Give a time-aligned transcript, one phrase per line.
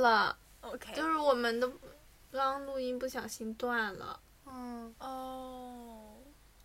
[0.00, 1.68] 了，OK，就是我们的
[2.32, 6.16] 刚刚录音不小心断了，嗯，哦，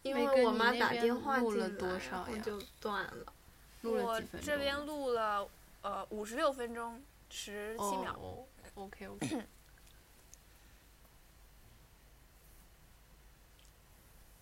[0.02, 3.33] 因为我妈打电话录了进来，然多少就断了。
[3.81, 4.47] 录了我几分钟？
[4.47, 5.47] 这边录了
[5.81, 8.13] 呃五十六分钟十七秒。
[8.19, 9.44] 哦，OK OK。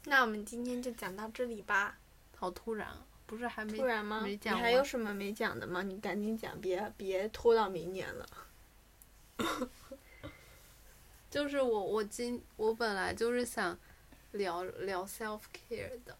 [0.06, 1.98] 那我们今天就讲到这里吧。
[2.36, 3.06] 好突然啊！
[3.26, 4.20] 不是还没突然吗？
[4.24, 5.82] 你没讲还有什么没讲的吗？
[5.82, 8.28] 你赶紧讲，别别拖到明年了。
[11.30, 13.78] 就是我我今我本来就是想
[14.34, 16.18] 聊聊 self care 的，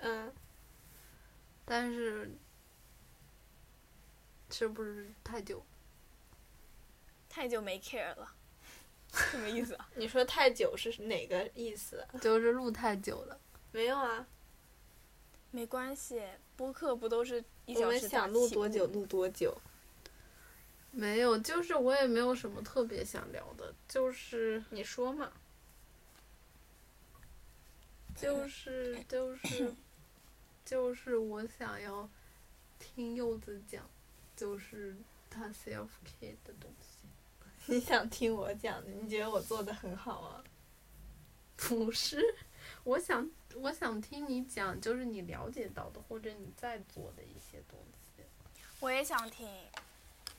[0.00, 0.32] 嗯，
[1.64, 2.30] 但是
[4.50, 5.64] 是不是太久？
[7.28, 8.32] 太久没 care 了，
[9.12, 9.88] 什么意思啊？
[9.96, 12.06] 你说太久是哪个意思？
[12.20, 13.38] 就是录太久了。
[13.72, 14.26] 没有啊，
[15.50, 16.22] 没关系，
[16.56, 19.54] 播客不都是一我们小时想录多久录多久。
[20.90, 25.32] 没有，就是我也没有什么特别想聊的，就是你说嘛。
[28.18, 29.74] 就是就是
[30.64, 32.08] 就是我想要
[32.78, 33.86] 听柚子讲，
[34.34, 34.96] 就是
[35.28, 37.06] 他 self care 的东西。
[37.70, 38.90] 你想听我讲的？
[38.90, 40.42] 你觉得我做的很好啊？
[41.56, 42.22] 不是，
[42.84, 48.22] 我想我想听你讲，就是你了解到的或者你在做的一些东西。
[48.80, 49.46] 我也想听。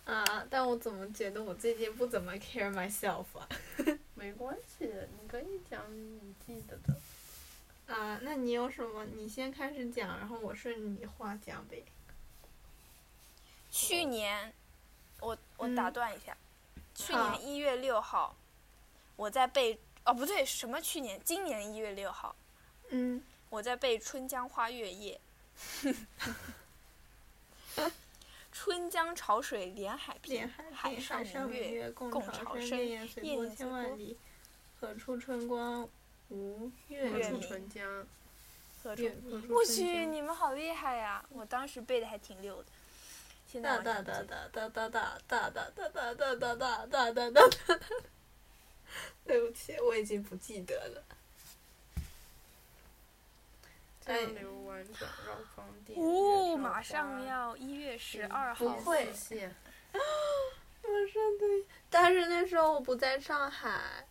[0.08, 3.48] 啊，但我怎么觉得我最近不怎么 care myself 啊？
[4.16, 4.86] 没关系，
[5.22, 7.94] 你可以讲你记得的。
[7.94, 9.04] 啊，那你有什么？
[9.04, 11.84] 你先开始讲，然后我顺着你话讲呗。
[13.70, 14.54] 去年，
[15.20, 16.36] 我我嗯打断一下，
[16.96, 18.34] 去年一月六号，
[19.18, 21.20] 我在背哦不对，什么去年？
[21.26, 22.34] 今年一月六号，
[22.92, 25.20] 嗯，我在背《春江花月夜》。
[28.60, 34.18] 春江潮水连海平，连海，海上明月共共潮生，潮生潋滟滟滟随波千万里，
[34.80, 35.88] 何处春光
[36.30, 37.48] 无月月明出。
[37.48, 38.08] 春江，
[38.82, 39.04] 何处？
[39.30, 41.24] 何处我去，你们好厉害呀！
[41.30, 42.70] 我当时背的还挺溜的。
[43.46, 47.80] 现在哒哒哒哒哒哒哒哒哒哒哒哒哒哒哒哒哒。
[49.24, 51.17] 对不起，我已经不记得了。
[54.08, 56.00] 哎江流宛转绕芳甸。
[56.00, 59.48] 哦，马上要一月十二号，不会谢。
[59.94, 64.08] 马上对，但是那时候我不在上海，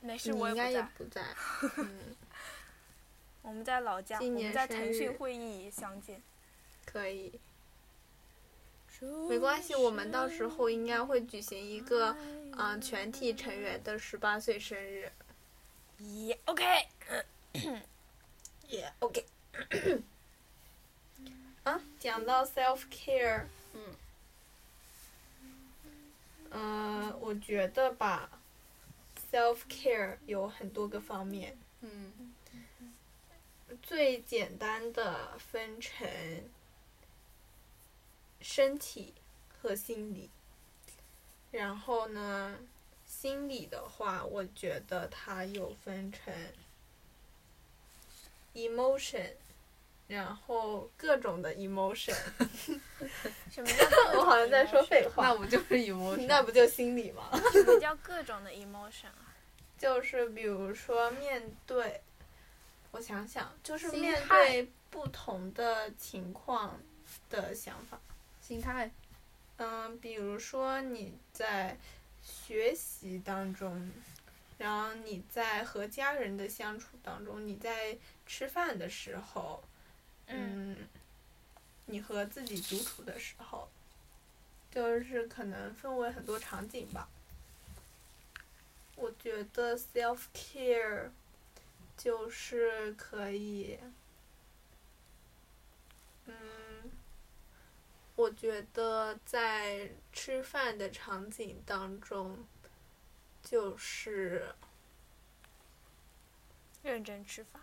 [0.00, 0.80] 没事，我应该不在。
[0.80, 1.22] 也不在。
[1.76, 2.16] 嗯，
[3.42, 6.22] 我们在老家，我今年们在腾生日讯会议相见。
[6.86, 7.38] 可以，
[9.28, 12.16] 没关系，我们到时候应该会举行一个
[12.56, 15.12] 嗯、全体成员的十八岁生日。
[16.00, 16.64] 咦，OK，
[18.68, 19.26] 耶、OK。
[21.64, 23.94] 啊，讲到 self care，嗯，
[26.50, 28.40] 呃、我觉得吧
[29.30, 32.34] ，self care 有很多个方面，嗯。
[33.82, 36.08] 最简单的分成
[38.40, 39.12] 身体
[39.60, 40.30] 和心理，
[41.50, 42.58] 然后呢，
[43.06, 46.32] 心理的话，我觉得它有分成
[48.68, 49.30] emotion，
[50.08, 52.16] 然后各种的 emotion，
[53.50, 53.84] 什么叫
[54.18, 56.26] 我好像在说废话，那不就是 emotion？
[56.26, 57.30] 那不就心理吗？
[57.52, 59.34] 什么叫各种的 emotion 啊？
[59.78, 62.00] 就是比如说面对，
[62.90, 66.80] 我想想，就是面对不同的情况
[67.30, 68.00] 的想法。
[68.40, 68.90] 心态。
[69.58, 71.76] 嗯，比如说你在
[72.22, 73.90] 学习当中，
[74.56, 77.96] 然后你在和家人的相处当中，你在
[78.28, 79.64] 吃饭的时候，
[80.26, 80.88] 嗯嗯，
[81.86, 83.68] 你和自己独处的时候，
[84.70, 87.08] 就是可能分为很多场景吧。
[88.94, 91.10] 我觉得 self care
[91.96, 93.78] 就是可以，
[96.26, 96.34] 嗯，
[98.14, 102.46] 我觉得在吃饭的场景当中，
[103.42, 104.54] 就是
[106.82, 107.62] 认真吃饭。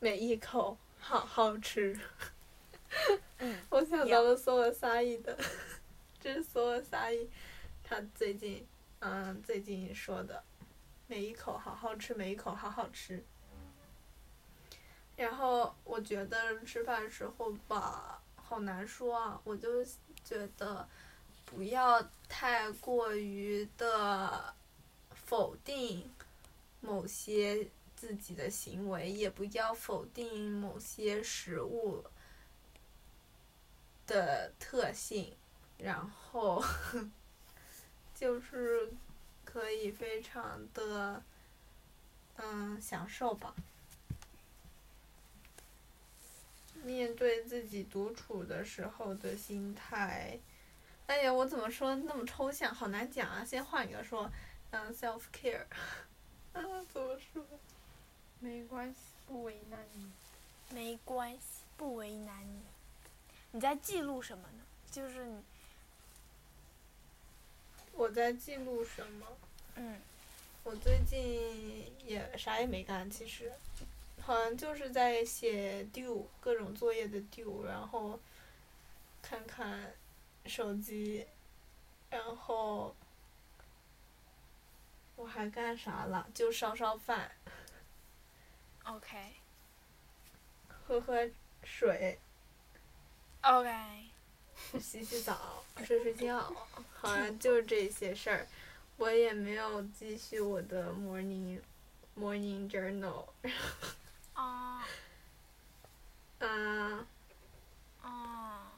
[0.00, 1.98] 每一口好好吃。
[3.38, 5.36] 嗯， 我想到了索尔萨伊的，
[6.20, 7.28] 这是索尔萨伊，
[7.82, 8.64] 他最近
[9.00, 10.42] 嗯最近说的，
[11.08, 13.24] 每一口好好吃，每一口好好吃。
[15.16, 19.84] 然后我觉得吃饭的时候吧，好难说啊，我就
[20.22, 20.88] 觉得
[21.44, 24.54] 不要太过于的
[25.10, 26.08] 否定
[26.80, 27.68] 某些
[27.98, 32.04] 自己的行为，也不要否定某些食物
[34.06, 35.36] 的特性，
[35.78, 36.62] 然后
[38.14, 38.88] 就是
[39.44, 41.20] 可以非常的
[42.36, 43.52] 嗯享受吧。
[46.84, 50.38] 面对自己独处的时候的心态，
[51.08, 53.44] 哎呀，我怎么说那么抽象，好难讲啊！
[53.44, 54.30] 先换一个说，
[54.70, 55.64] 嗯，self care，
[56.52, 57.44] 啊， 怎么说？
[58.40, 58.96] 没关系，
[59.26, 60.10] 不为难你。
[60.70, 62.60] 没关系，不为难你。
[63.52, 64.64] 你在记录什么呢？
[64.90, 65.42] 就是你，
[67.92, 69.26] 我在记录什么？
[69.74, 69.98] 嗯，
[70.64, 73.52] 我最近也啥也没干，其实，
[74.20, 78.18] 好像就是在写 due 各种作业的 due，然后
[79.22, 79.92] 看看
[80.46, 81.26] 手机，
[82.10, 82.94] 然后
[85.16, 86.28] 我还干啥了？
[86.34, 87.30] 就烧烧饭，
[88.88, 89.16] OK
[90.86, 91.28] 喝喝
[91.62, 92.18] 水
[93.42, 93.70] ，OK，
[94.80, 96.40] 洗洗澡，睡睡觉，
[96.94, 98.46] 好像就是这些事儿。
[98.96, 101.60] 我也没有继续我的 morning
[102.18, 103.26] morning journal，
[104.32, 104.82] 啊
[106.40, 107.06] 啊。
[108.00, 108.72] 啊，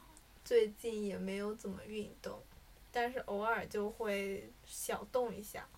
[0.44, 2.42] 最近也没有怎么运动，
[2.90, 5.68] 但是偶尔就会小动一下，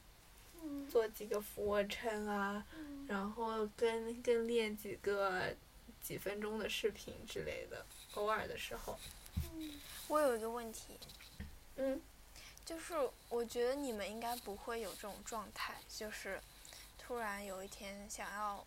[0.90, 2.64] 做几个俯卧撑啊，
[3.08, 5.54] 然后跟跟练几个
[6.00, 7.84] 几分钟的视频之类的，
[8.14, 8.98] 偶尔的时候。
[10.08, 10.98] 我有一个问题，
[11.76, 12.00] 嗯，
[12.64, 12.94] 就是
[13.28, 16.40] 我觉得你们应该不会有这种状态，就是
[16.98, 18.64] 突然有一天想要，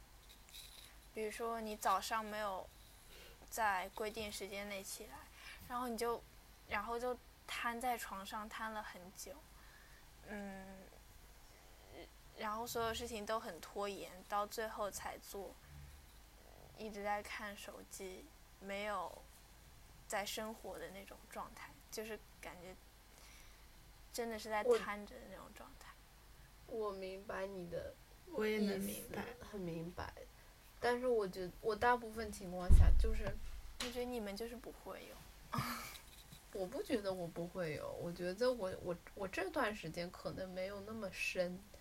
[1.14, 2.68] 比如说你早上没有
[3.50, 5.18] 在规定时间内起来，
[5.68, 6.22] 然后你就，
[6.68, 9.34] 然后就瘫在床上瘫了很久，
[10.28, 10.66] 嗯，
[12.38, 15.54] 然后所有事情都很拖延，到最后才做，
[16.78, 18.26] 一直在看手机，
[18.60, 19.22] 没有
[20.08, 22.76] 在生活的那种状态，就是感觉
[24.12, 25.94] 真的是在瘫着的那种状态。
[26.68, 27.94] 我明白你的
[28.32, 30.14] 我也能明白。，很明白。
[30.80, 33.24] 但是我觉得我大部分情况下就是，
[33.82, 35.60] 我觉得你们就是不会有。
[36.54, 41.75] 我不觉得我不会有，我觉得我我我这段时间可能没有那么深，嗯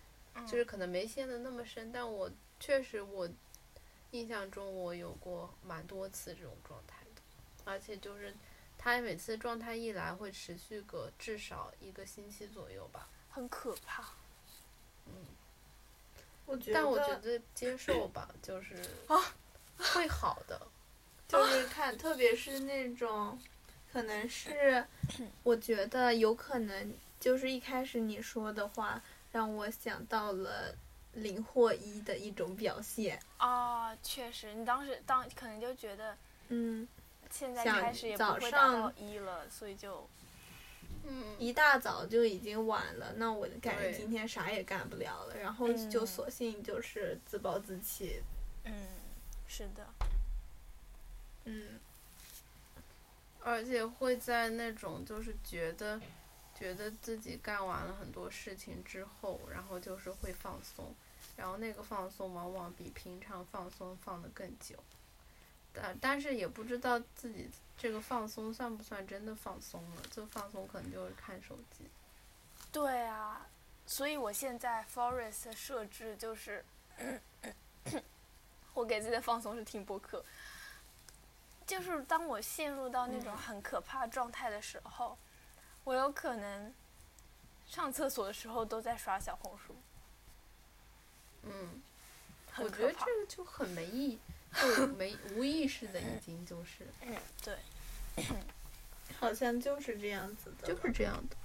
[0.47, 3.29] 就是可能没陷的那么深，但我确实我
[4.11, 7.21] 印象中我有过蛮多次这种状态的，
[7.63, 8.33] 而且就是
[8.77, 13.09] 他每次状态一来会持续个至少一个星期左右吧。
[13.29, 14.03] 很可怕。
[16.45, 18.75] 我觉得，但我觉得接受吧，就是
[19.77, 20.61] 会好的。
[21.27, 23.39] 就是看，特别是那种，
[23.91, 24.85] 可能是，
[25.41, 29.01] 我觉得有可能就是一开始你说的话，
[29.35, 30.73] 让我想到了
[31.11, 33.21] 零或一的一种表现。
[33.35, 36.15] 啊，确实，你当时当可能就觉得
[36.47, 36.87] 嗯，
[37.29, 40.09] 现在想开始也不早会达到上一了，所以就
[41.03, 48.23] 嗯，一大早就已经晚了，那我感觉今天啥也干不了了，然后嗯就索性就是自暴自弃。
[48.63, 48.73] 嗯，
[49.49, 49.85] 是的，
[51.43, 51.77] 嗯，
[53.41, 55.99] 而且会在那种就是觉得
[56.57, 60.95] 觉得自己干完了很多事情之后，然后就是会放松，
[61.35, 64.75] 然后那个放松往往比平常放松放得更久。
[65.73, 71.85] 但但是也不知道自己这个放松算不算真的放松了，这放松可能就是看手机。
[72.71, 73.45] 对啊，
[73.85, 76.63] 所以我现在 Forest 的设置就是，
[78.73, 80.23] 我给自己的放松是听播客。
[81.67, 85.17] 就是当我陷入到那种很可怕状态的时候，
[85.85, 86.73] 我有可能
[87.65, 89.75] 上厕所的时候都在刷小红书，
[91.43, 91.81] 嗯，
[92.51, 92.77] 很我觉。
[92.85, 94.19] 得这个就很没意，
[94.77, 97.57] 就没无意识的已经就是嗯，对。
[99.19, 100.67] 好像就是这样子的。
[100.67, 101.35] 就是这样的。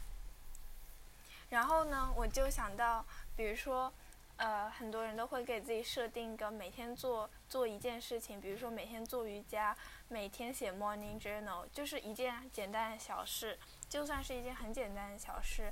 [1.51, 3.05] 然后呢，我就想到，
[3.37, 3.93] 比如说，
[4.37, 9.77] 呃，很多人都会给自己设定一个每天做做一件事情，比如说每天做瑜伽，
[10.09, 13.59] 每天写 morning journal，就是一件简单的小事，
[13.91, 15.71] 就算是一件很简单的小事，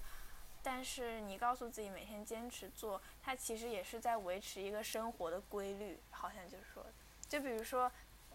[0.62, 6.84] 但是你告诉自己每天坚持做，它其实也是在维持一个生活的规律，好像就是说，
[7.26, 7.90] 就比如说。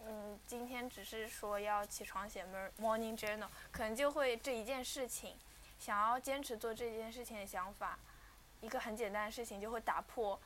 [0.06, 5.34] 嗯，今天只是说要起床写 mor- morning journal，可能就会这一件事情，
[5.78, 7.98] 想要坚持做这件事情的想法，
[8.60, 10.38] 一个很简单的事情就会打破，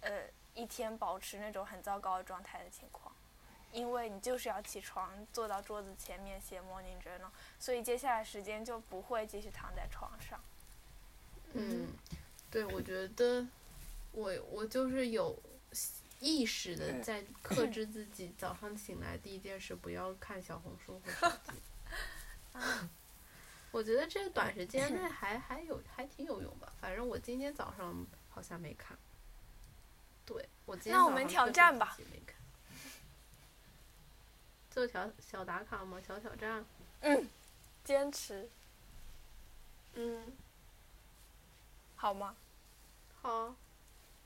[0.00, 3.01] 呃，一天保持那种很糟糕的状态的情况，
[3.72, 10.38] 因为你就是要起床，坐到桌子前面写 morning journal，所以接下来时间就不会继续躺在床上。
[11.54, 11.88] 嗯，
[12.50, 13.46] 对，我觉得
[14.12, 15.38] 我我就是有
[16.20, 21.52] 意识的在克制自己，早上醒来第一件事不要看小红书和手机。
[23.72, 26.70] 我觉得这个短时间内 还还有还挺有用吧。
[26.78, 28.96] 反正我今天早上好像没看。
[30.26, 32.36] 对，我今天那我们早上确实挑战吧没看。
[34.72, 36.00] 做小小打卡吗？
[36.06, 36.64] 小挑战。
[37.84, 38.48] 坚持
[39.94, 40.32] 嗯，
[41.96, 42.34] 好吗？
[43.20, 43.54] 好。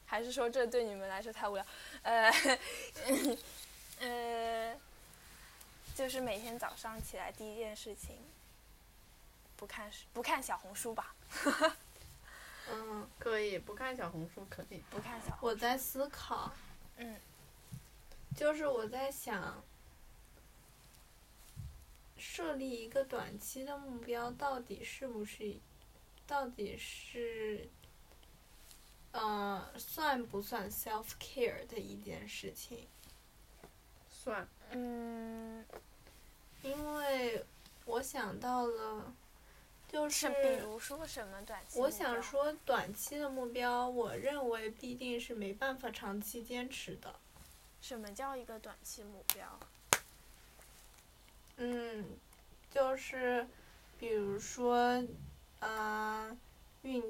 [0.08, 1.66] 还是说这对你们来说太无聊？
[2.02, 2.30] 呃，
[3.98, 4.78] 呃，
[5.96, 8.16] 就是每天早上起来第一件事情，
[9.56, 11.12] 不看书不看小红书吧，
[12.70, 14.80] 嗯，可以不看小红书可以。
[14.90, 16.52] 不看小红我在思考，
[16.98, 17.16] 嗯，
[18.36, 19.60] 就是我在想，
[22.16, 25.56] 设立一个短期的目标，到底是不是，
[26.26, 27.68] 到底是，
[29.12, 32.87] 呃，算不算 self care 的一件事情？
[34.08, 34.49] 算。
[34.70, 35.64] 嗯，
[36.62, 37.44] 因为
[37.85, 39.14] 我想到了，
[39.87, 41.78] 就是比如说什么短期？
[41.78, 47.14] 我想，说，短期的目标，我认为必定是没办法长期坚持的。
[47.80, 49.61] 什么叫一个短期目标？
[51.56, 52.04] 嗯，
[52.70, 53.46] 就是，
[53.98, 55.02] 比如说，
[55.60, 56.36] 呃，
[56.82, 57.02] 运，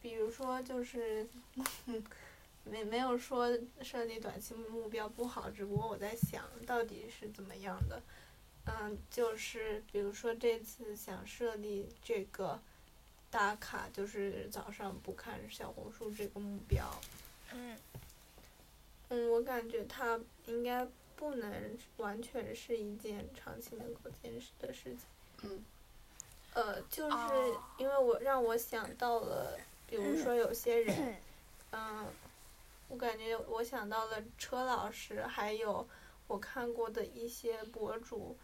[0.00, 1.26] 比如说就是，
[2.64, 8.00] 没没有说设立短期目标不好，只不过我在想到底是怎么样的。
[8.66, 12.60] 嗯，就是比如说这次想设立这个
[13.30, 16.88] 打卡，就是早上不看小红书这个目标。
[17.52, 17.76] 嗯
[19.08, 20.86] 嗯，我感觉它应该
[21.20, 25.00] 不能完全是一件长期能够坚持的事情。
[25.42, 25.62] 嗯。
[26.54, 31.16] 呃，就是哦因为我让我想到了，比如说有些人，
[31.70, 32.06] 嗯，
[32.88, 35.86] 我感觉我想到了车老师，还有
[36.26, 38.36] 我看过的一些博主，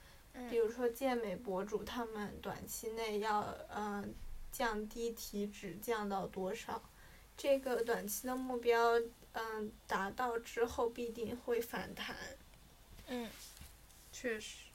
[0.49, 3.43] 比嗯如说健美博主，他们短期内要
[3.75, 4.15] 嗯、
[4.53, 6.81] 降低体脂降到多少，
[7.37, 9.01] 这个短期的目标
[9.33, 12.15] 嗯达到之后必定会反弹，
[13.09, 13.29] 嗯
[14.13, 14.67] 确实。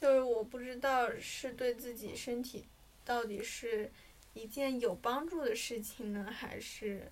[0.00, 2.64] 就是我不知道是对自己身体
[3.04, 3.90] 到底是
[4.32, 7.10] 一件有帮助的事情呢，还是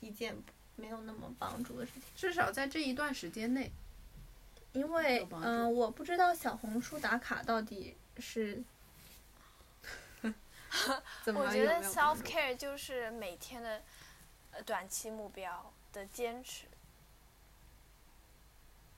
[0.00, 0.36] 一件
[0.74, 2.02] 没有那么帮助的事情。
[2.16, 3.70] 至少在这一段时间内，
[4.72, 8.60] 因为嗯、我不知道小红书打卡到底是
[11.22, 13.80] 怎么我觉得有没有帮 self 助 care 就是每天的
[14.50, 16.66] 呃短期目标的坚持，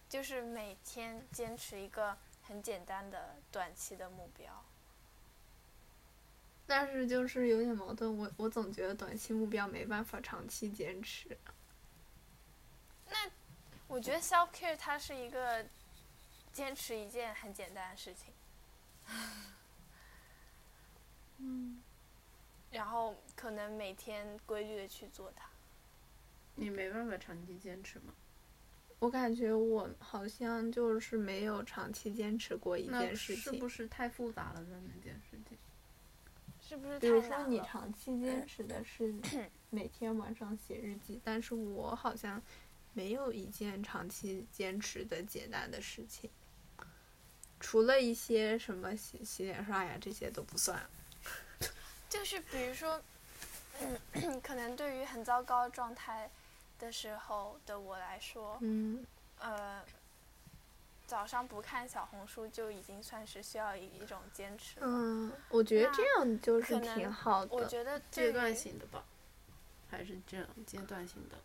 [0.08, 4.64] 就是每天坚持一个很简单的短期的目标。
[6.66, 11.38] 但是就是有点矛盾，我我总觉得短期目标没办法长期坚持。
[13.08, 13.30] 那
[13.86, 15.64] 我觉得 self care 它是一个
[16.52, 18.34] 坚持一件很简单的事情，
[21.38, 21.80] 嗯，
[22.72, 25.48] 然后可能每天规律的去做它。
[26.56, 28.12] 你没办法长期坚持吗？
[28.98, 33.42] 我感觉我好像就是没有长期坚持过一件事情。
[33.42, 34.80] 是不是太复杂了的？
[34.94, 35.58] 那件事情。
[36.60, 37.46] 是不是比如说？
[37.46, 39.14] 你长期坚持的是
[39.70, 42.42] 每天晚上写日记，但是我好像
[42.92, 46.28] 没有一件长期坚持的简单的事情，
[47.60, 50.80] 除了一些什么洗洗脸刷牙这些都不算。
[52.08, 53.00] 就是比如说，
[53.80, 56.28] 嗯， 可能对于很糟糕的状态
[56.78, 59.04] 的时候的我来说，嗯，
[59.38, 59.82] 呃，
[61.06, 64.86] 早上不看小红书就已经算是需要一一种坚持了。
[64.88, 67.54] 嗯，我觉得这样就是挺好的。
[67.54, 69.04] 我觉得阶段性的吧，
[69.90, 71.36] 还是这样阶段性的。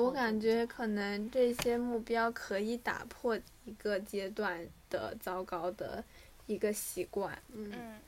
[0.00, 6.02] 我感觉可能这些目标可以打破一个阶段的糟糕的
[6.46, 7.38] 一个习惯。
[7.48, 8.00] 嗯，嗯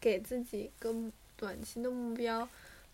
[0.00, 0.92] 给自己一个
[1.36, 2.48] 短期的目标，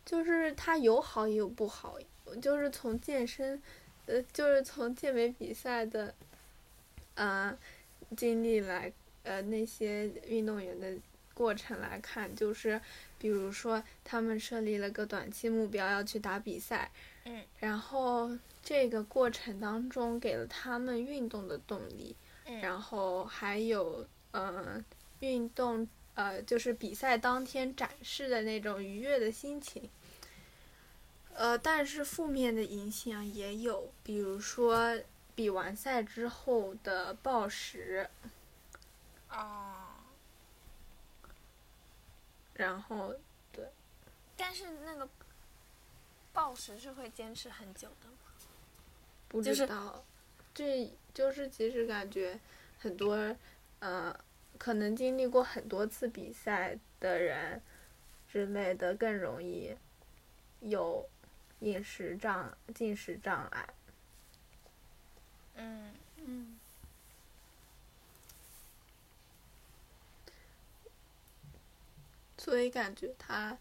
[0.06, 1.98] 就是它有好也有不好，
[2.40, 3.60] 就是从健身，
[4.06, 6.14] 呃，就是从健美比赛的，
[7.16, 7.58] 啊、
[8.16, 8.90] 经历来，
[9.24, 10.96] 呃，那些运动员的
[11.34, 12.80] 过程来看，就是
[13.18, 16.90] 比如说他们设立了个短期目标要去打比赛，
[17.24, 18.30] 嗯然后
[18.62, 22.14] 这个过程当中给了他们运动的动力，
[22.46, 24.82] 嗯然后还有呃
[25.18, 29.88] 运动呃就是比赛当天展示的那种愉悦的心情。
[31.32, 34.98] 呃，但是负面的影响也有，比如说
[35.34, 38.08] 比完赛之后的暴食，
[39.30, 39.84] 哦，
[42.54, 43.14] 然后
[43.52, 43.66] 对
[44.34, 45.06] 但是那个
[46.32, 48.16] 暴食是会坚持很久的吗？
[49.28, 50.02] 不就是知道，
[50.54, 52.40] 这就是其实感觉
[52.78, 53.36] 很多
[53.80, 54.18] 呃
[54.58, 57.60] 可能经历过很多次比赛的人
[58.30, 59.74] 之类的更容易
[60.60, 61.08] 有
[61.60, 63.68] 饮食障进食障碍。
[65.54, 66.58] 嗯嗯
[72.38, 73.56] 所以感觉他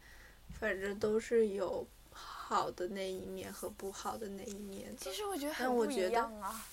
[0.59, 4.97] 反正都是有好的那一面和不好的那一面的。
[4.97, 6.65] 其实我觉得很不一样啊。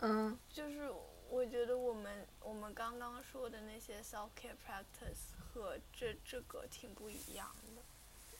[0.00, 0.90] 嗯就是
[1.28, 7.82] 我觉得我们我们刚刚说的那些 self care practice 和这这个挺不一样的，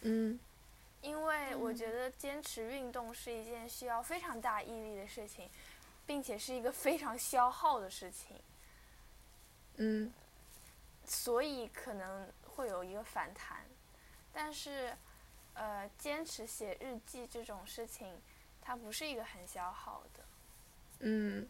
[0.02, 0.38] 嗯。
[1.02, 5.48] 因为我觉得坚持运动是一件需要非常大毅力的事情，
[6.06, 8.40] 并且是一个非常消耗的事情，
[9.76, 10.12] 嗯。
[11.04, 13.64] 所以可能会有一个反弹。
[14.32, 14.96] 但是，
[15.54, 18.20] 呃，坚持写日记这种事情，
[18.60, 20.24] 它不是一个很消耗的。
[21.00, 21.46] 嗯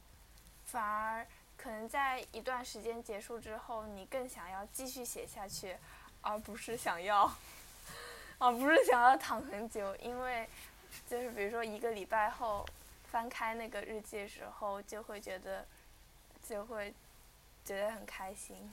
[0.67, 1.27] 反而
[1.57, 5.77] 可能在一段时间结束之后，你更想要继续写下去，
[6.21, 7.33] 而不是想要，
[8.39, 9.95] 而不是想要躺很久。
[9.97, 10.49] 因为
[11.09, 12.67] 就是比如说一个礼拜后
[13.11, 15.67] 翻开那个日记的时候，就会觉得
[16.43, 16.93] 就会
[17.65, 18.71] 觉得很开心。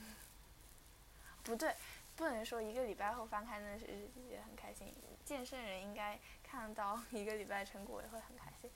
[1.42, 1.74] 不对，
[2.16, 4.92] 不能说一个礼拜后翻开那个日记很开心。
[5.24, 8.70] 健身人应该看到一个礼拜成果也会很开心。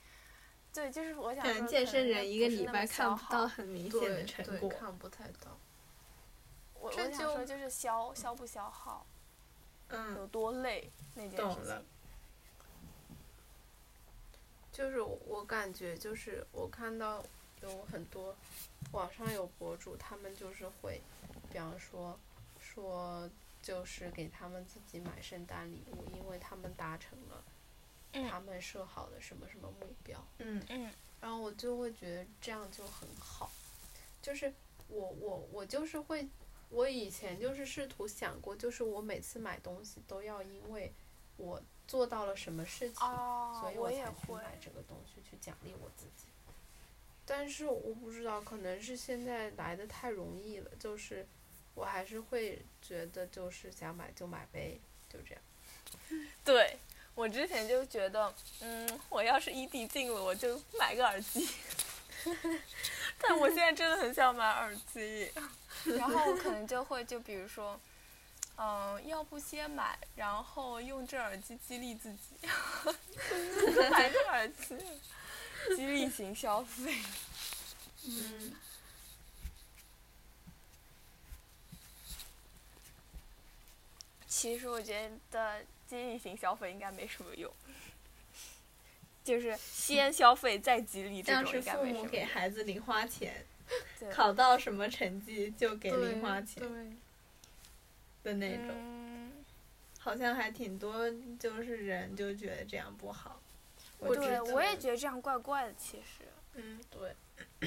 [0.73, 4.69] 对，就是我想说，可能健身人一个礼拜看不到很明显的成果。
[4.69, 5.59] 看不太到。
[6.75, 9.05] 我我这就想说就是消消不消耗，
[9.89, 11.85] 嗯有嗯，多累那件懂了事情。
[14.71, 17.21] 就是我我感觉就是我看到
[17.63, 18.37] 有很多
[18.93, 21.01] 网上有博主，他们就是会，
[21.51, 22.17] 比方说
[22.61, 23.29] 说
[23.61, 27.43] 就是给他们自己买圣诞礼物，因为他们达成了
[28.13, 30.91] 他嗯们设好的什么什么目标，嗯嗯
[31.21, 33.51] 然后我就会觉得这样就很好，
[34.23, 34.53] 就是
[34.89, 36.27] 我我我就是会，
[36.71, 40.93] 我以前就是试图想过，就是我每次买东西都要因为
[41.37, 44.43] 我做到了什么事情，哦所以，我才去会。
[44.43, 46.27] 买这个东西去奖励我自己。
[47.27, 51.27] 但是我不知道，可能是现在来的太容易了，就是
[51.75, 55.43] 我还是会觉得就是想买就买呗，就这样。
[56.43, 56.79] 对，
[57.19, 61.49] 我之前就觉得，嗯，我要是异地进了，我就买个耳机。
[63.21, 65.29] 但我现在真的很想买耳机，
[65.99, 67.77] 然后我可能就会就比如说，
[68.57, 72.47] 嗯、要不先买，然后用这耳机激励自己，
[73.91, 74.79] 买个耳机，
[75.75, 76.95] 激励型消费。
[78.05, 78.55] 嗯
[84.29, 87.51] 其实我觉得激励型消费应该没什么用，
[89.25, 92.27] 就是先消费再激励这种应该父母给没什么用。
[92.27, 93.47] 孩子零花钱，
[94.13, 99.33] 考到什么成绩就给零花钱对，的那种，嗯，
[99.99, 103.41] 好像还挺多，就是人就觉得这样不好。
[103.99, 105.75] 我知对，我也觉得这样怪怪的。
[105.75, 106.25] 其实，
[106.55, 107.17] 嗯对，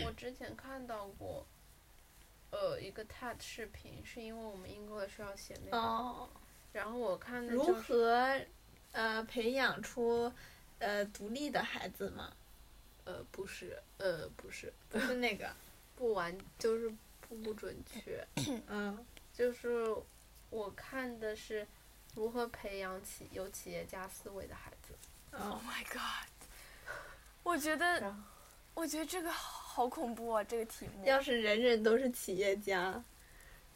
[0.05, 1.45] 我之前看到过，
[2.51, 6.29] 呃，一个 TED 视频，是因为我们 English 要写那个，哦，
[6.73, 8.39] 然后我看的如何
[8.91, 10.31] 呃培养出
[10.79, 12.31] 呃独立的孩子嘛？
[13.05, 15.51] 呃不是呃不是不是那个，
[15.95, 16.89] 不完就是
[17.27, 18.25] 不不准确，
[18.67, 18.97] 嗯
[19.33, 19.83] 就是
[20.49, 21.65] 我看的是
[22.13, 24.93] 如何培养起有企业家思维的孩子。
[25.31, 26.29] ，Oh 哦 my god！
[27.43, 28.15] 我觉得，
[28.75, 30.43] 我觉得这个好恐怖啊！
[30.43, 33.03] 这个题目，要是人人都是企业家，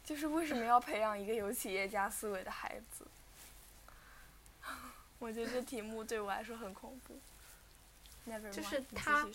[0.06, 3.06] 就是为什么要培养一个有企业家思维的孩子？
[5.18, 7.18] 我觉得这题目对我来说很恐怖。
[8.30, 9.28] Never mind，就是他。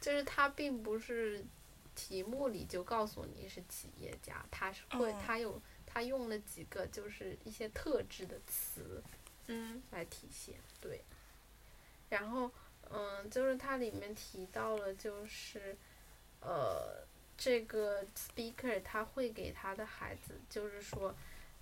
[0.00, 1.44] 就是他并不是
[1.94, 9.00] 题目里就告诉你是企业家，他是会、嗯他有他用了几个就是一些特质的词
[9.46, 11.04] 嗯来体现，对。
[12.08, 12.50] 然后
[12.90, 15.76] 嗯，就是它里面提到了就是
[16.40, 17.06] 呃
[17.42, 21.14] 这个 speaker 他会给他的孩子就是说。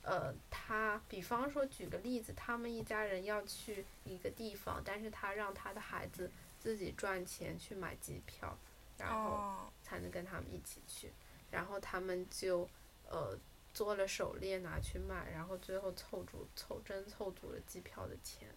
[0.02, 8.56] 呃，他比方说举个例子，他们一家人要去一个地方，但是他让他的孩子自己赚钱去买机票，
[8.96, 11.12] 然后哦，才能跟他们一起去。
[11.50, 12.66] 然后他们就
[13.10, 13.38] 呃
[13.74, 18.48] 做了手链拿去卖，然后最后凑足凑真凑足了机票的钱。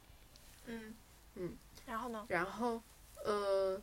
[0.68, 0.96] 嗯
[1.36, 2.26] 嗯然后呢？
[2.30, 2.82] 然后
[3.22, 3.82] 呃，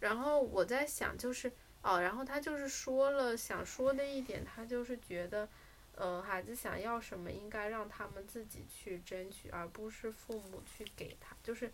[0.00, 5.48] 然后我在想就是哦，然后他就是说了想说的一点，他就是觉得。
[5.94, 11.36] 呃，孩子想要什么，应该让他们自己去争取，而不是父母去给他。
[11.42, 11.70] 就是，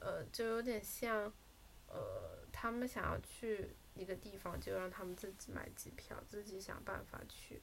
[0.00, 1.30] 呃，就有点像，
[1.86, 7.60] 呃，他们想要去一个地方，就让他们自己买机票，自己想办法去。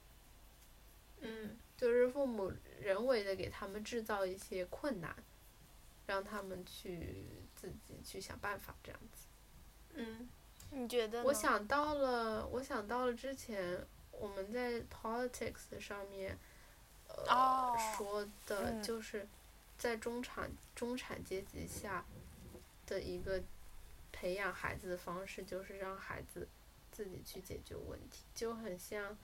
[1.21, 5.15] 嗯就是父母人为的给他们制造一些困难，
[6.05, 9.25] 让他们去自己去想办法这样子。
[9.95, 10.29] 嗯
[10.71, 11.23] 你觉得？
[11.23, 16.37] 我想到了，我想到了之前我们在 politics 上面，
[17.07, 19.27] 呃、哦说的嗯就是
[19.77, 22.05] 在中产中产阶级下
[22.85, 23.41] 的一个
[24.11, 26.47] 培养孩子的方式，就是让孩子
[26.91, 29.17] 自己去解决问题，就很像，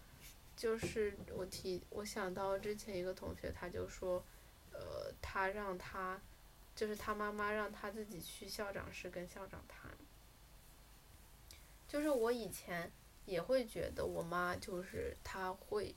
[0.55, 4.23] 就是我提我想到之前一个同学，他就说，
[4.71, 6.19] 呃，他让他
[6.75, 9.90] 就是他妈妈让他自己去校长室跟校长谈。
[11.91, 12.89] 就是我以前
[13.25, 15.93] 也会觉得我妈就是她会，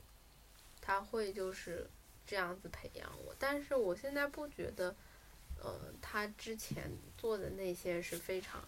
[0.81, 1.89] 她会就是
[2.27, 4.93] 这样子培养我，但是我现在不觉得，
[5.63, 8.61] 呃，她之前做的那些是非常，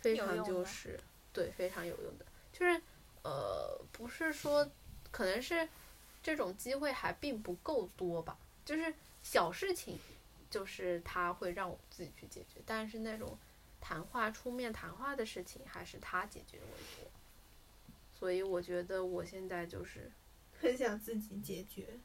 [0.00, 1.00] 非常就是
[1.32, 2.80] 对非常有用的，就是
[3.24, 4.70] 呃不是说
[5.10, 5.68] 可能是
[6.22, 9.98] 这种机会还并不够多吧，就是小事情，
[10.48, 13.36] 就是她会让我自己去解决，但是那种。
[13.86, 16.64] 谈话出面谈话的事情还是他解决为
[16.96, 17.10] 多，
[18.18, 20.10] 所以我觉得我现在就是
[20.58, 22.00] 很想自己解决。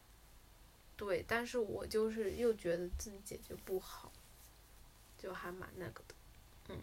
[0.98, 4.12] 对，但是我就是又觉得自己解决不好，
[5.18, 6.16] 就还蛮那个的。
[6.68, 6.78] 嗯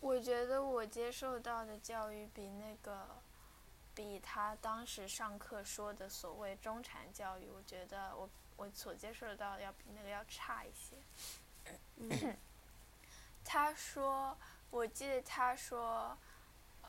[0.00, 3.06] 我觉得我接受到的教育比那个，
[3.94, 10.96] 比他当时上课说的所谓中产教育，我觉得我我所接受到的要比那个要差一些。
[11.98, 12.08] 嗯
[13.52, 14.34] 他说，
[14.70, 16.16] 我记得他说，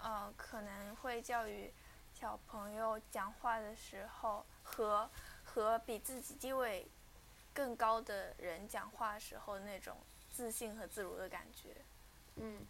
[0.02, 1.70] 呃，可能会教育
[2.14, 5.10] 小朋友讲话的时候和
[5.44, 6.88] 和比自己地位
[7.54, 9.98] 更高的人讲话时候那种
[10.32, 11.76] 自信和自如的感觉，
[12.38, 12.66] 嗯，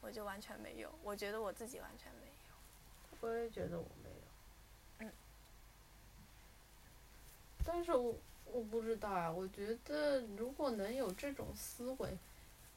[0.00, 0.88] 我就完全没有。
[1.02, 3.28] 我觉得我自己完全没有。
[3.28, 4.16] 我也觉得我没有。
[5.00, 5.12] 嗯。
[7.64, 12.16] 但是我我不知道啊，我觉得如果能有这种思维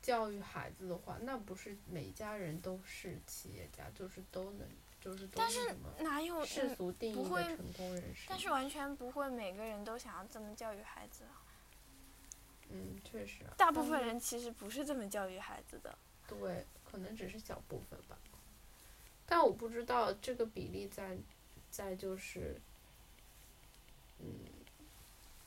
[0.10, 4.68] 教育孩子的话，那不是每家人都是企业家，就是都能，
[5.00, 5.60] 就是都但是
[6.00, 8.26] 哪有世嗯俗定义的成功人士。
[8.28, 11.46] 但是完全不会每个人都想要这么教育孩子啊。
[12.70, 13.54] 嗯，确实啊。
[13.56, 15.96] 大部分人其实不是这么教育孩子的。
[16.28, 18.18] 对，可能只是小部分吧。
[19.28, 21.16] 但我不知道这个比例在，
[21.70, 22.60] 在就是，
[24.18, 24.26] 嗯，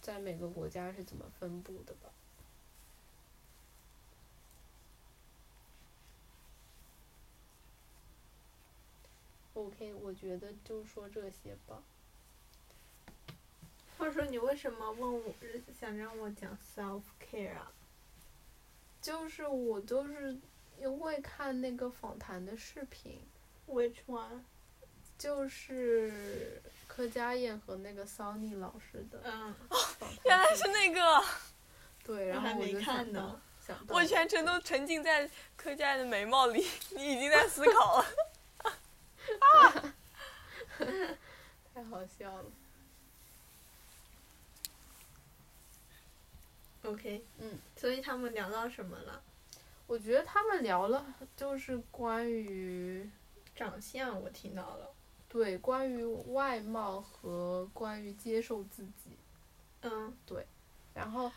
[0.00, 2.08] 在每个国家是怎么分布的吧。
[9.54, 11.82] OK，我觉得就说这些吧。
[13.98, 15.34] 话说你为什么问我
[15.78, 17.70] 想让我讲 self care 啊？
[19.00, 20.36] 就是我就是
[20.80, 23.20] 因为看那个访谈的视频
[23.68, 24.40] ，Which one？
[25.18, 29.78] 就是柯佳燕和那个 Sony 老师的嗯，哦
[30.24, 31.24] 原来是那个，
[32.02, 33.38] 对，然后我就看到
[33.88, 38.06] 我全程都沉浸在柯佳燕的眉毛里，你已经在思考了。
[41.74, 42.44] 太好笑了。
[46.84, 49.22] OK，嗯，所以他们聊到什么了？
[49.86, 53.08] 我觉得他们聊了，就是关于
[53.54, 54.92] 长相我听到了。
[55.28, 59.16] 对关于外貌和关于接受自己，
[59.82, 60.46] 嗯对
[60.92, 61.32] 然后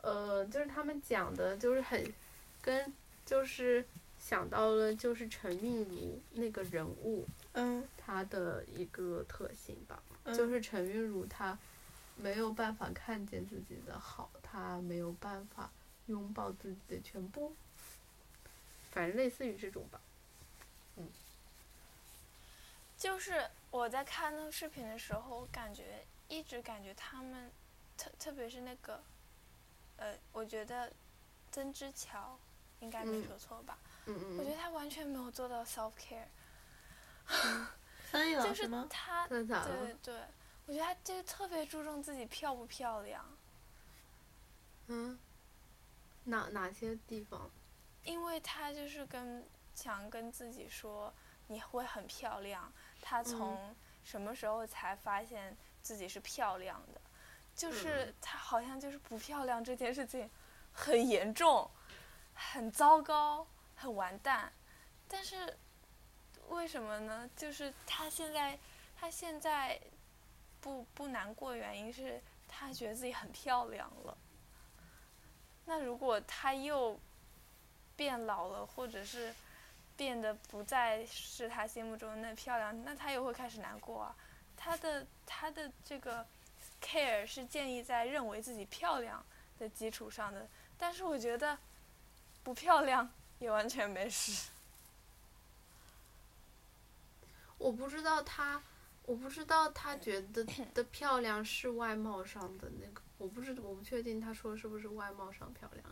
[0.00, 2.14] 呃，就是他们讲的，就是很
[2.62, 2.92] 跟
[3.26, 3.86] 就是
[4.26, 11.58] 想到了就是陈韵如那个人物嗯她的一个特性吧，嗯，就是陈韵如她
[12.16, 15.70] 没有办法看见自己的好，她没有办法
[16.06, 17.54] 拥抱自己的全部，
[18.90, 20.00] 反正类似于这种吧。
[20.96, 21.06] 嗯
[22.96, 27.50] 就是我在看那个视频的时候，我感觉一直感觉他们，
[27.98, 29.02] 特特别是那个，
[29.98, 30.90] 呃，我觉得
[31.52, 32.38] 曾之乔
[32.80, 33.76] 应该没嗯说错吧？
[33.84, 36.26] 嗯嗯我觉得他完全没有做到 self care，
[38.10, 38.86] 翻译老就是师吗？
[38.90, 39.44] 他，对
[40.02, 40.20] 对，
[40.66, 43.24] 我觉得他就特别注重自己漂不漂亮，
[44.88, 45.18] 嗯，
[46.24, 47.50] 哪哪些地方？
[48.04, 49.42] 因为他就是跟
[49.74, 51.12] 想跟自己说
[51.46, 57.00] 你会很漂亮，他从什么时候才发现自己是漂亮的？
[57.56, 58.14] 就是嗯。
[58.20, 60.28] 他好像就是不漂亮这件事情
[60.72, 61.70] 很严重，
[62.34, 63.46] 很糟糕，
[63.84, 64.50] 很完蛋。
[65.06, 65.56] 但是
[66.48, 67.28] 为什么呢？
[67.36, 68.58] 就是他现在
[68.98, 69.78] 他现在
[70.60, 74.16] 不不难过，原因是他觉得自己很漂亮了。
[75.66, 76.98] 那如果他又
[77.96, 79.34] 变老了，或者是
[79.96, 84.16] 变得不再是他心目中的那漂亮，那他又会开始难过啊。
[84.56, 86.26] 他的他的这个
[86.82, 89.24] care 是建立在认为自己漂亮
[89.58, 91.58] 的基础上的，但是我觉得
[92.42, 93.10] 不漂亮
[93.44, 94.48] 也完全没事。
[97.58, 98.62] 我不知道他，
[99.04, 105.84] 我不知道他觉得的漂亮是外貌上的那个，我不知我不确定他说是不是外貌上漂亮。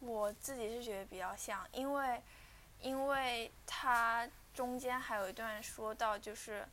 [0.00, 2.22] 我自己是觉得比较像，因为，
[2.80, 6.66] 因为他中间还有一段说到，就是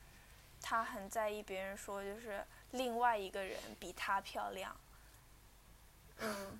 [0.61, 4.75] 他很在意别人说，就是另外一个人比他漂亮。
[6.21, 6.59] 嗯，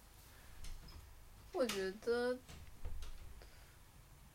[1.54, 2.38] 我觉得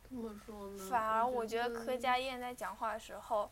[0.02, 0.88] 怎么说呢？
[0.90, 3.50] 反而我觉觉得柯佳燕在讲话的时候，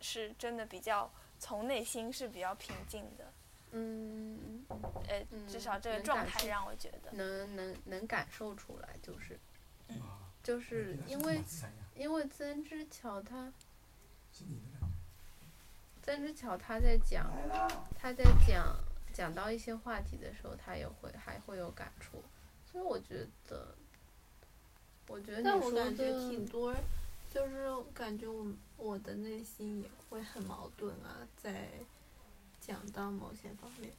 [0.00, 3.32] 是真的比较从内心是比较平静的。
[3.72, 4.64] 嗯，
[5.08, 7.12] 呃，至嗯少这个状态让我觉得。
[7.12, 9.38] 能能能感受出来，就是
[9.88, 9.96] 嗯
[10.42, 11.40] 就是因为
[11.94, 13.52] 因为曾之乔他
[16.02, 17.30] 曾之乔他在讲
[17.96, 18.76] 他在讲
[19.12, 22.22] 讲到一些话题的时候，他也会还会有感触，
[22.70, 23.74] 所以我觉得，
[25.08, 26.74] 我觉得但你说我感觉的挺多，
[27.32, 31.68] 就是感觉我我的内心也会很矛盾啊，在
[32.60, 33.92] 讲到某些方面。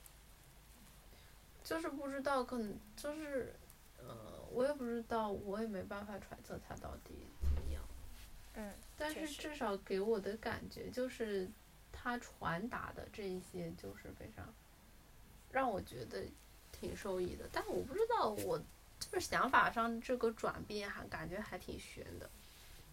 [1.63, 3.53] 就是不知道，可能就是，
[3.99, 7.81] 呃，我也不知道，我也没办法揣测他到底怎么样。
[8.55, 11.47] 嗯，但是至少给我的感觉就是，
[11.91, 14.51] 他传达的这一些就是非常，
[15.51, 16.25] 让我觉得
[16.81, 17.47] 挺受益的。
[17.53, 18.57] 但我不知道，我
[18.99, 22.29] 就是想法上这个转变还感觉还挺悬的，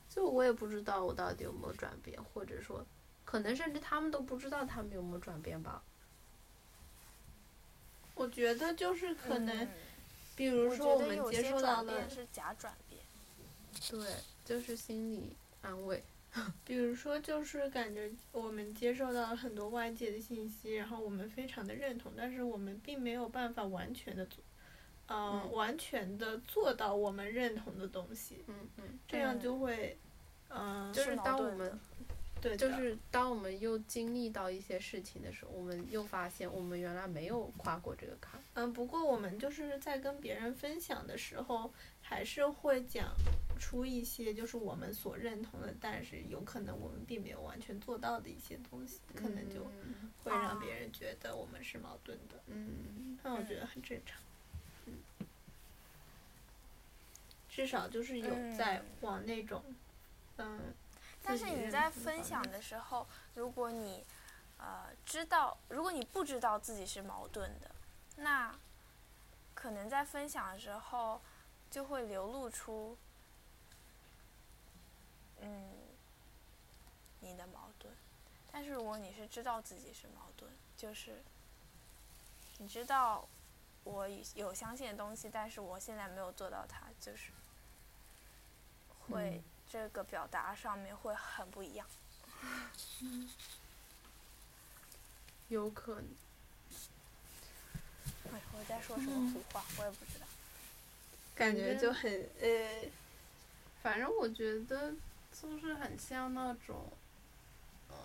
[0.09, 2.85] 就我也不知道我到底有没有转变，或者说，
[3.25, 5.83] 可能甚至他们都不知道他们有没有转变吧。
[8.15, 9.69] 我觉得就是可能，嗯
[10.37, 13.01] 比如说我们接觉得有些收到的，是假转变。
[13.91, 16.03] 对，就是心理安慰。
[16.65, 24.45] 比如说就是感觉我们接受到了很多外界的信息，然后我们非常的认同，但是我们并没有办法完全的做，
[25.07, 29.99] 呃，嗯完全的做到我们认同的东西，嗯嗯，这样嗯就会，
[30.49, 31.81] 嗯、就是当我们
[32.41, 38.41] 对，就是当我们又经历到一些事情的时候，我们又发现我们原来没有跨过这个坎。
[38.55, 43.09] 嗯，不过我们就是在跟别人分享的时候，还是会讲
[43.59, 52.41] 出一些就是我们所认同的，但是有可能我们并没有完全做到的一些东西，可能就嗯会让别人觉得我们是矛盾的。
[52.47, 54.21] 嗯那我觉得很正常。
[54.87, 54.95] 嗯
[57.49, 59.63] 至少就是有在嗯往那种，
[60.37, 60.73] 嗯。
[61.25, 64.05] 但是你在分享的时候，如果你
[64.59, 67.71] 呃知道，如果你不知道自己是矛盾的，
[68.17, 68.55] 那
[69.55, 71.21] 可能在分享的时候
[71.69, 72.97] 就会流露出
[75.41, 75.71] 嗯
[77.21, 77.95] 你的矛盾。
[78.51, 81.23] 但是如果你是知道自己是矛盾，就是
[82.59, 83.29] 你知道
[83.85, 87.33] 我有相信的东西，但是我现在没有做到它，就是
[89.09, 91.87] 会、嗯这个表达上面会很不一样。
[95.49, 96.05] 有可能。
[98.33, 100.27] 哎，我在说什么胡话，我也不知道。
[101.35, 102.89] 感觉觉就很呃，
[103.83, 104.95] 反正我觉得
[105.41, 106.93] 就是很像那种，
[107.91, 107.97] 嗯，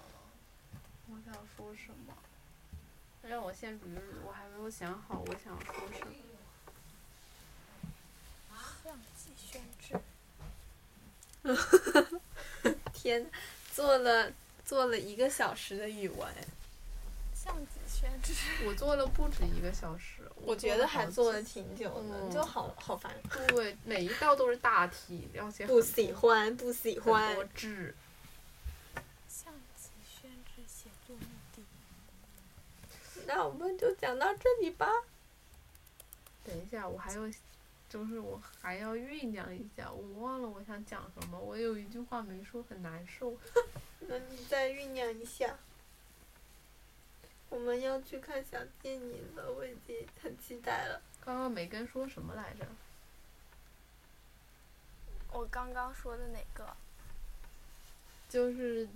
[1.10, 2.14] 我想说什么？
[3.24, 6.14] 让我先比喻，我还没有想好我想说什么。
[8.84, 9.98] 相机宣之，
[12.92, 13.32] 天，
[13.72, 14.32] 做了
[14.66, 16.36] 做了一个小时的语文，
[17.44, 18.34] 相机宣制。
[18.66, 23.14] 我做了不止一个小时，我觉得还做了挺久的，嗯就好好烦。
[23.50, 27.44] 对，每一道都是大题，要写不喜欢，不喜欢多。
[27.54, 27.94] 字。
[29.28, 31.64] 相机宣制写作目的。
[33.26, 34.88] 那我们就讲到这里吧。
[36.46, 37.30] 等一下，我还有，
[37.90, 43.38] 就是我还要酝酿一下，我忘了我想讲什么，我有一句话没说，很难受。
[44.08, 45.58] 那你再酝酿一下。
[47.54, 51.00] 我们要去看小电影了，我已经很期待了。
[51.24, 52.66] 刚刚梅根说什么来着？
[55.32, 56.76] 我刚刚说的哪个？
[58.28, 58.90] 就是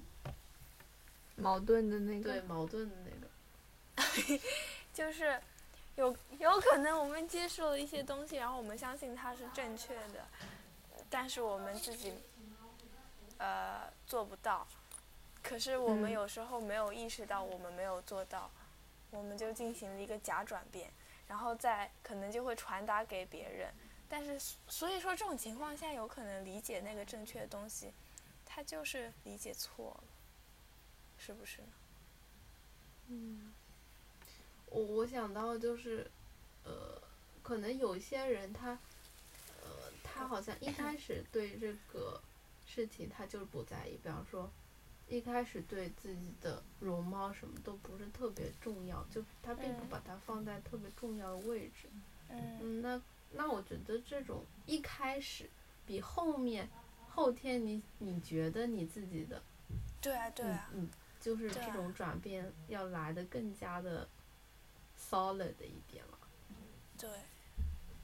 [1.35, 4.41] 矛盾的那对，矛盾的那个。
[4.91, 5.39] 就是
[5.95, 10.25] 有有可能我们接受了一些东西，然后我们相信它是正确的，
[11.11, 12.11] 但是我们自己
[13.37, 14.67] 呃做不到。
[15.47, 16.11] 可是我们嗯。
[16.11, 18.51] 有时候没有意识到我们没有做到，
[19.11, 20.91] 我们就进行了一个假转变，
[21.27, 23.73] 然后再可能就会传达给别人，
[24.09, 27.93] 但是所以说这种情况下，有可能理解那个正确的东西，
[28.45, 30.03] 他就是理解错了，
[31.17, 31.67] 是不是呢？
[33.07, 33.53] 嗯，
[34.65, 36.11] 我我想到就是，
[36.65, 37.01] 呃，
[37.41, 38.71] 可能有些人他，
[39.63, 42.21] 呃，他好像一开始对这个
[42.65, 44.51] 事情他就是不在意，比方说，
[45.09, 51.87] 一开始对自己的容貌什么都不是特别重要，就他并不嗯把它放在特别重要的位置。
[52.29, 55.49] 嗯嗯，那那我觉得这种一开始
[55.85, 56.67] 比后面
[57.07, 59.41] 后天你你觉得你自己的
[60.01, 60.89] 对啊，对啊，嗯，嗯，
[61.21, 64.07] 就是这种转变要来的更加的
[64.99, 66.17] solid 一点了。
[66.97, 67.09] 对，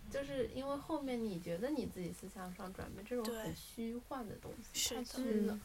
[0.09, 5.61] 就是因为后面你觉得你自己思想上转变，这种很虚幻的东西太是的虚了嗯。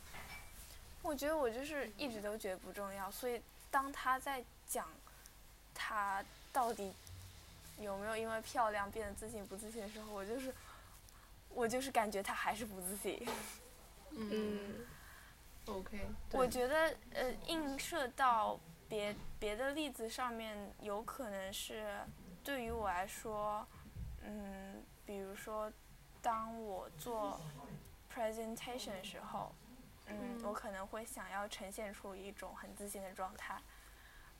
[1.09, 3.41] 我觉得我就是一直都觉得不重要，所以
[3.71, 4.87] 当他在讲
[5.75, 6.93] 他到底
[7.81, 10.55] 有没有因为漂亮变得自信不自信的时候，我就是
[11.49, 13.27] 我就是感觉他还是不自信。
[14.11, 14.87] 嗯
[15.65, 22.01] ，OK，我觉得呃，映射到别别的例子上面，有可能是
[22.45, 23.67] 对于我来说，
[24.23, 25.73] 嗯，比如说，
[26.21, 27.41] 当我做
[28.15, 29.55] presentation 的时候，
[30.09, 33.61] 嗯，嗯我可能会想要呈现出一种很自信的状态，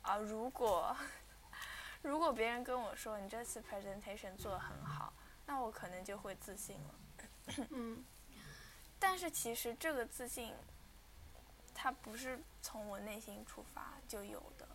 [0.01, 0.95] 啊，如果
[2.01, 5.13] 如果别人跟我说你这次 presentation 做得很好，
[5.45, 6.95] 那我可能就会自信了。
[7.71, 8.03] 嗯
[8.99, 10.53] 但是其实这个自信，
[11.73, 14.67] 它不是从我内心出发就有的，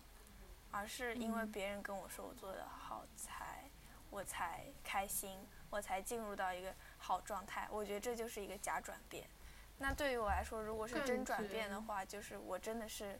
[0.71, 3.69] 而是因为嗯别人跟我说我做的好才，
[4.09, 7.67] 我才开心，我才进入到一个好状态。
[7.71, 9.27] 我觉得这就是一个假转变。
[9.77, 13.19] 那对于我来说，如果是真转变的话，就是我真的是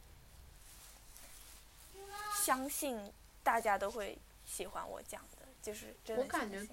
[2.33, 3.11] 相信
[3.43, 6.65] 大家都会喜欢我讲的，就是真的我感觉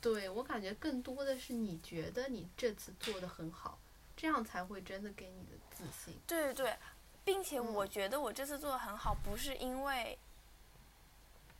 [0.00, 3.78] 对我感觉更多的是你觉得你这次做的很好，
[4.16, 6.18] 这样才会真的给你的自信。
[6.26, 6.76] 对对对，
[7.24, 10.18] 并且我嗯觉得我这次做的很好，不是因为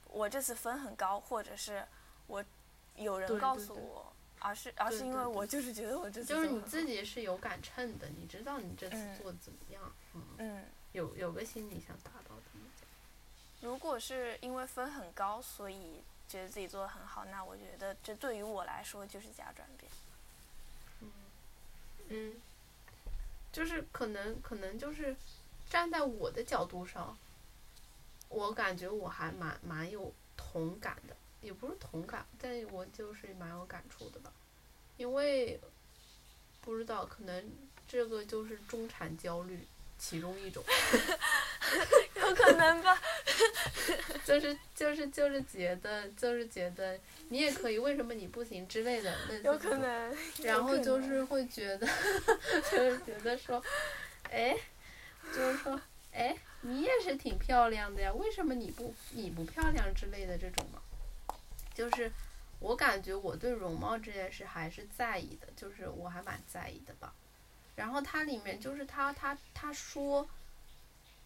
[0.06, 1.86] 我这次分很高，或者是
[2.26, 2.44] 我
[2.96, 4.09] 有人告对对对诉我，
[4.40, 12.42] 而是而是因为我就是觉得我这次就是你自己是有杆秤的，你知道你这次嗯做的怎么样，嗯，嗯，有有个心理想达到的。
[13.60, 19.92] 如果是因为分很高，所以觉得自己做的很好，那我觉得这对于我来说就是假转变。
[21.00, 21.12] 嗯
[22.08, 22.34] 嗯，
[23.52, 25.14] 就是可能可能就是
[25.68, 27.14] 站在我的角度上，
[28.30, 34.32] 我感觉我还蛮蛮有同感的，也不是同感，但我就是蛮有感触的吧，
[34.96, 35.58] 因为
[36.60, 37.50] 不知道可能
[37.88, 39.58] 这个就是中产焦虑
[39.98, 40.62] 其中一种，
[42.16, 42.98] 有可能吧？
[44.24, 46.98] 就是就是就是觉得就是觉得
[47.28, 50.16] 你也可以，为什么你不行之类的，类似有可能。
[50.42, 51.86] 然后就是会觉得，
[52.70, 53.62] 就是觉得说，
[54.30, 54.56] 哎，
[55.34, 55.80] 就是说，
[56.12, 60.79] 哎，你也是挺漂亮的呀，为什么你不你不漂亮之类的这种嘛，
[61.74, 62.10] 就是
[62.58, 67.12] 我感觉我对容貌这件事还是在意的，就是我还蛮在意的吧。
[67.76, 70.28] 然后它里面就是他他他说，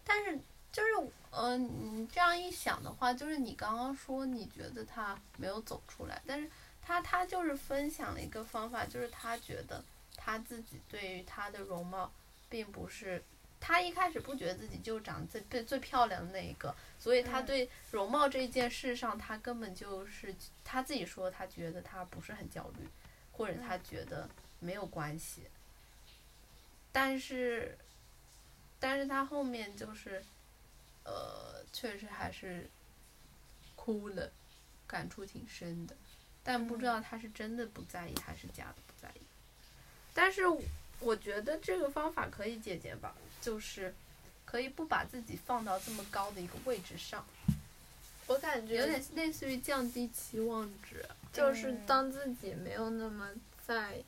[0.03, 0.39] 但是
[0.71, 0.89] 就是
[1.31, 6.49] 嗯、你这样一想的话，就是你刚刚说你觉得他没有走出来，但是。
[6.87, 9.83] 他他就是分享了一个方法，就是他觉得
[10.15, 12.11] 他自己对于他的容貌，
[12.47, 13.23] 并不是
[13.59, 22.87] 他一开始不觉得自己就长最最最漂亮的那一个，所以他嗯对容貌这件事上，他根本就是他自己说他觉得他不是很焦虑，
[23.31, 24.29] 或者他觉得
[24.59, 25.43] 没有关系。
[26.91, 27.77] 但是，
[28.79, 30.23] 但是他后面就是，
[31.03, 32.69] 呃，确实还是
[33.75, 34.31] 哭了，
[34.87, 35.95] 感触挺深的。
[36.43, 39.21] 但不知道他是真的不在意还是假的不在意。
[40.13, 40.43] 但是
[40.99, 43.13] 我觉得这个方法可以借鉴吧，
[43.45, 43.93] 就是
[44.43, 47.23] 可以不把自己放到这么高的一个位置上，
[48.25, 51.05] 我感觉有点类似于降低期望值。
[51.31, 53.29] 就是嗯当自己没有那么
[53.67, 54.01] 在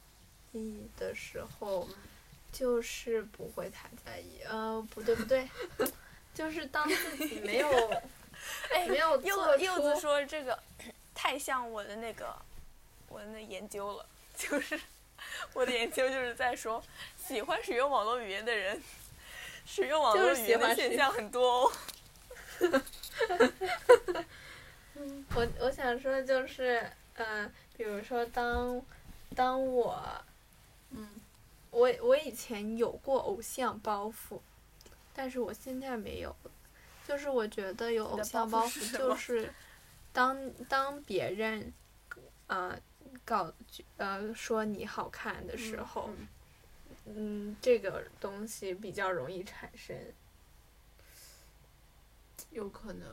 [0.53, 1.87] 意的时候，
[2.51, 4.41] 就是不会太在意。
[4.47, 5.47] 呃，不对不对，
[6.33, 7.69] 就是当自己 没有
[8.73, 10.57] 哎，没有柚做柚子说这个
[11.13, 12.33] 太像我的那个
[13.09, 14.05] 我的那研究了，
[14.37, 14.79] 就是
[15.53, 16.81] 我的研究就是在说，
[17.17, 18.81] 喜欢使用网络语言的人，
[19.67, 21.71] 使用网就是络语言的喜欢使现象很多哦。
[25.35, 28.81] 我我想说就是，呃，比如说当
[29.35, 30.01] 当我
[30.91, 31.09] 嗯
[31.69, 34.39] 我我以前有过偶像包袱，
[35.13, 36.51] 但是我现在没有了。
[37.07, 39.53] 就是我觉得有偶像包袱，就 是
[40.11, 41.71] 当当别人，
[42.47, 42.75] 呃，
[43.23, 43.53] 搞
[43.97, 46.27] 呃说你好看的时候，嗯嗯，
[47.61, 49.95] 这个东西比较容易产生。
[52.51, 53.07] 有可能。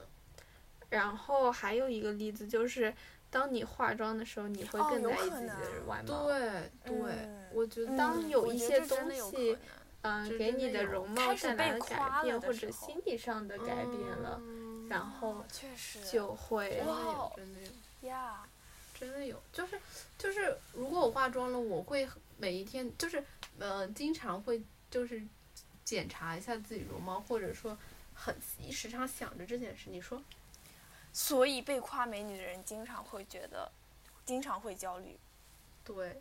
[0.91, 2.95] 然后还有一个例子就是，
[3.31, 6.25] 当你化妆的时候，你会更在意自己的外貌。
[6.27, 9.59] 对对，嗯我觉得当有一些东西
[10.03, 15.45] 嗯，这给你的容貌带来了改变，或者心理上的改变了，嗯然后
[16.11, 16.83] 就会。
[18.03, 18.47] 呀，
[19.05, 19.81] 真的有，就是
[20.19, 23.23] 就是，如果我化妆了，我会每一天就是
[23.59, 25.23] 呃，经常会就是
[25.85, 27.77] 检查一下自己容貌，或者说
[28.15, 28.35] 很
[28.71, 29.91] 时常想着这件事。
[29.91, 30.23] 你说，
[31.13, 33.71] 所以被夸美女的人经常会觉得，
[34.25, 35.19] 经常会焦虑。
[35.85, 36.21] 对，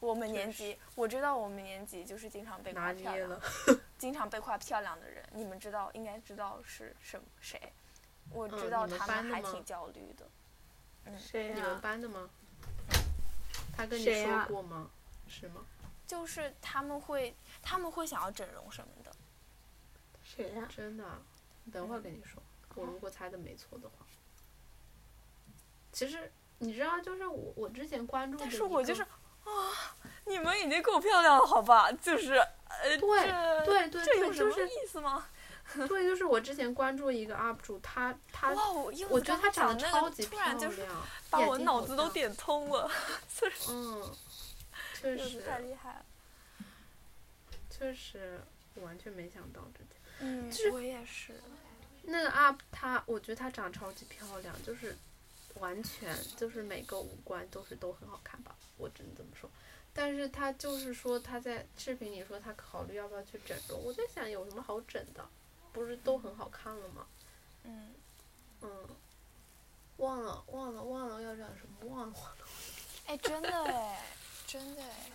[0.00, 3.40] 我们年级，我知道我们年级就是经常被拿夸漂亮
[3.98, 7.72] 经常被夸漂亮的人，你们知道应该知道是什么谁？
[8.30, 10.26] 我嗯知道他们还挺焦虑的。
[11.18, 11.80] 谁你们？
[11.80, 12.30] 班的吗？
[13.76, 14.88] 他跟你说过吗？
[15.26, 15.64] 是吗？
[16.06, 19.10] 就是他们会，他们会想要整容什么的。
[20.22, 20.68] 谁呀？
[20.74, 21.18] 真的啊？
[21.72, 22.42] 等会儿跟你说。
[22.74, 24.06] 我如果猜的没错的话，
[25.92, 29.50] 其实你知道，就是我我之前关注的但，是我就是啊，
[30.24, 31.90] 你们已经够漂亮了，好吧？
[31.92, 35.26] 就是呃，对这对对对，这有什么意思吗？
[35.88, 40.86] 对，就是我之前关注一个 UP 主，他他哇，我觉得他长得超级漂亮，就是
[41.30, 42.90] 把我脑子都点通了，
[43.40, 44.10] 就是嗯，
[45.00, 46.04] 确实太厉害了。
[47.70, 48.40] 确实，
[48.74, 50.00] 我完全没想到这点。
[50.20, 51.34] 嗯就是我也是。
[52.04, 54.96] 那个 UP 他，我觉得他长得超级漂亮，就是
[55.54, 59.48] 完全就是每个五官都是都很好看吧，我只能这么说。
[59.94, 65.28] 但是他就是说他在视频里说他考虑要不要去整容，我在想有什么好整的，
[65.72, 67.06] 不是都很好看了吗？
[67.64, 67.94] 嗯，
[68.60, 68.88] 嗯，
[69.98, 72.46] 忘了忘了忘了要讲什么，忘了忘了。
[73.06, 74.04] 哎，真的哎，
[74.46, 75.12] 真的哎。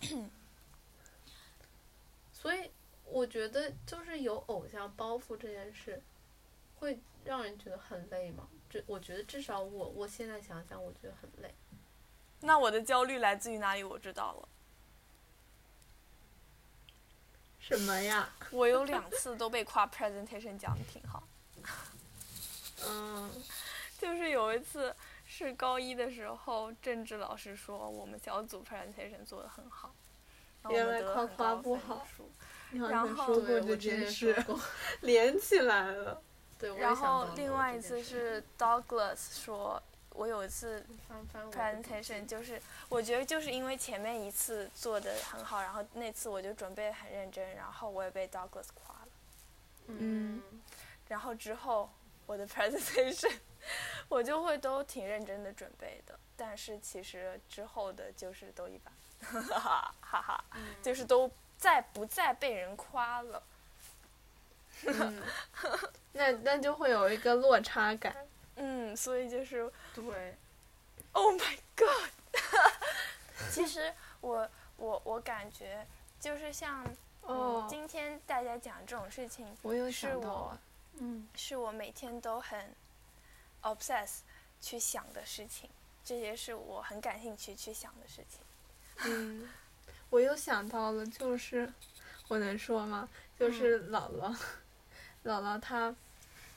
[2.32, 2.70] 所以
[3.04, 6.00] 我觉得就是有偶像包袱这件事，
[6.78, 8.48] 会让人觉得很累吗？
[8.68, 11.54] 这我觉得至少我我现在想想，我觉得很累。
[12.40, 13.82] 那我的焦虑来自于哪里？
[13.82, 14.48] 我知道了，
[17.66, 18.28] 什么呀？
[18.52, 21.20] 我有两次都被夸 presentation 讲的挺好。
[22.86, 23.28] 嗯，
[23.98, 24.94] 就是有一次
[25.26, 29.92] 是高一的时候，政治老师说我们小组 presentation 做的很好，
[30.62, 32.06] 然后我原来们得了夸夸很高分不好
[32.88, 33.40] 然后说
[34.44, 34.60] 过。
[35.00, 36.22] 连起来了。
[36.56, 39.82] 对，然后另外一次是 Douglas 说，
[40.16, 40.84] 我有一次
[41.52, 49.08] presentation 就是我觉得就是因为前面一次做的很好，然后那次我就准备很认真，然后我也被 Douglas 夸了。
[49.88, 50.42] 嗯，
[51.08, 51.90] 然后之后
[52.26, 53.32] 我的 presentation
[54.08, 60.44] 我就会都挺认真的准备的，但是其实之后的就是都一般，哈哈哈哈，
[60.82, 63.42] 就是都再不再被人夸了。
[64.86, 65.22] 嗯，
[66.12, 68.25] 那那就会有一个落差感。
[68.56, 70.34] 嗯，所以就是对
[71.12, 72.10] ，Oh my God！
[73.50, 75.86] 其实我我我感觉
[76.18, 76.84] 就是像
[77.22, 80.08] 嗯哦，今天大家讲这种事情，我有是。
[80.98, 82.74] 嗯，是我每天都很
[83.62, 84.20] obsess
[84.62, 85.68] 去想的事情，
[86.02, 88.40] 这些是我很感兴趣去想的事情。
[89.04, 89.46] 嗯，
[90.08, 91.70] 我又想到了，就是
[92.28, 93.06] 我能说吗？
[93.38, 94.34] 就是姥姥，
[95.24, 95.94] 姥姥她，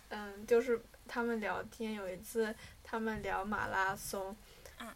[0.08, 4.36] 嗯，就是他们聊天，有一次他们聊马拉松，
[4.78, 4.88] 嗯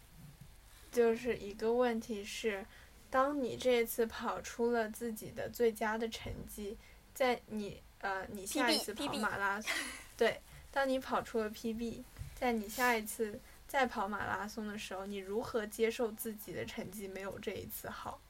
[0.92, 2.64] 就是一个问题是，
[3.10, 6.78] 当你这次跑出了自己的最佳的成绩，
[7.12, 9.70] 在你呃你下一次跑马拉松，
[10.16, 10.40] 对，
[10.70, 12.04] 当你跑出了 PB，
[12.36, 18.20] 在你下一次再跑马拉松的时候，你如何接受自己的成绩没有这一次好？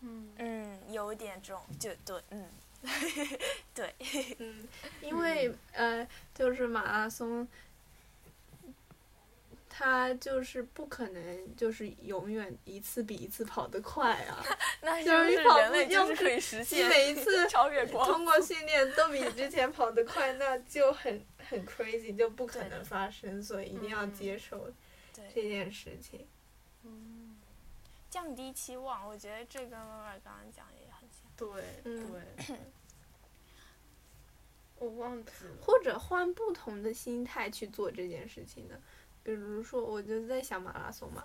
[0.00, 2.48] 嗯，嗯，有点这种，就对，嗯，
[3.74, 3.94] 对，
[4.38, 4.66] 嗯，
[5.00, 7.46] 因为呃，就是马拉松，
[9.68, 14.44] 它就是不可能就是永远一次比一次跑得快啊！
[14.82, 24.70] 那就是跑步人类就就是可以实你现每一次 超越光通过训练都比之前跑得快，那就很很 crazy，就不可能发生，所以一定要嗯接受
[25.14, 26.26] 对，这件事情。
[26.82, 27.36] 嗯，
[28.10, 31.30] 降低期望，我觉得这跟妈妈刚刚讲的也很像。
[31.36, 31.48] 对
[31.84, 32.56] 嗯对。
[34.82, 35.62] 我忘记了。
[35.62, 38.80] 或者换不同的心态去做这件事情的。
[39.22, 41.24] 比如说，我就在想马拉松嘛，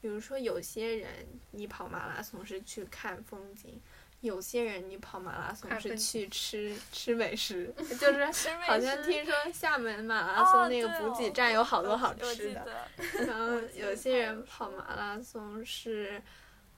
[0.00, 3.80] 比如说有些人你跑马拉松是去看风景，
[4.20, 8.24] 有些人你跑马拉松是去吃吃美食， 就是
[8.60, 12.88] 好像听说厦门马拉哦松那个补给站有好多好吃的。
[13.26, 16.22] 然 后有些人跑马拉松是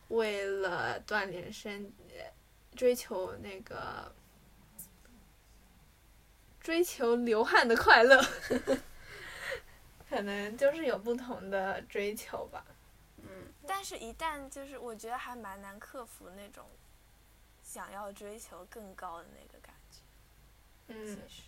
[0.08, 2.24] 为了锻炼身，呃
[2.74, 4.10] 追求那个
[6.64, 8.24] 追求流汗的快乐，
[10.08, 12.64] 可能就是有不同的追求吧。
[13.18, 16.64] 嗯，但是，一旦就是我觉得还蛮难克服那种
[17.62, 19.98] 想要追求更高的那个感觉。
[20.88, 21.42] 嗯其，实，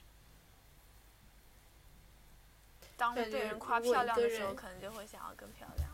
[2.99, 5.91] 当被人夸漂亮的时候，可能就会想要更漂亮。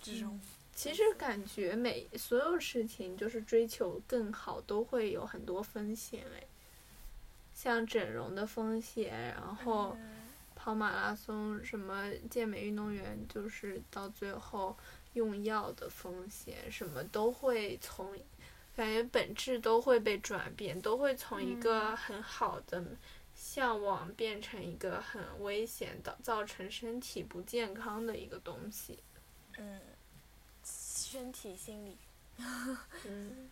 [0.00, 0.40] 这种
[0.72, 6.44] 其实感觉每所有事情就是追求更好，都会有很多风险哎，
[7.58, 9.96] 像整容的风险，然后。
[9.98, 10.14] 嗯
[10.60, 14.76] 跑马拉松，什么健美运动员，就是到最后
[15.12, 18.12] 用药的风险，什么都会从，
[18.74, 22.84] 感觉本质都会被转变，都会从一个很好的
[23.34, 28.98] 向往变成一个很危险的，造成身体不健康的一个东西。
[29.56, 29.80] 嗯，
[30.64, 31.96] 身体、心理，
[33.06, 33.48] 嗯，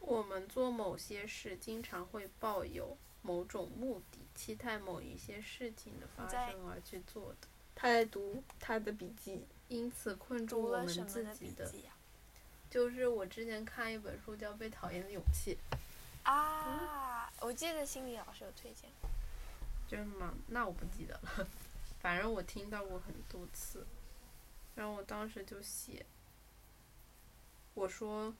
[0.00, 11.70] 我们做某些事，经常会抱有某种目的，期待某一些事情的发生而去做的，他在读他的笔记，因此困住我们自己的。
[12.70, 15.56] 就是我之前看一本书叫《被讨厌的勇气》，
[16.30, 17.30] 啊？
[17.40, 18.90] 我记得心理老师有推荐。
[19.88, 20.34] 真的吗？
[20.48, 21.46] 那我不记得了，
[22.00, 23.86] 反正我听到过很多次。
[24.74, 26.04] 然后我当时就写，
[27.74, 28.34] 我说，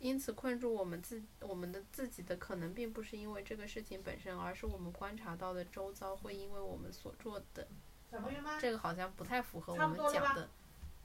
[0.00, 7.68] 因此困住我们自我们的自己的可能并不是因为这个事情本身，而是我们观察到的周遭会因为我们所做的，
[8.10, 10.48] 小朋友们，这个好像不太符合我们讲的，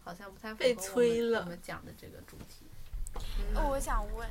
[0.01, 2.65] 好像不太符合被我催了们我们讲的这个主题。
[3.53, 4.29] 哦，我想问，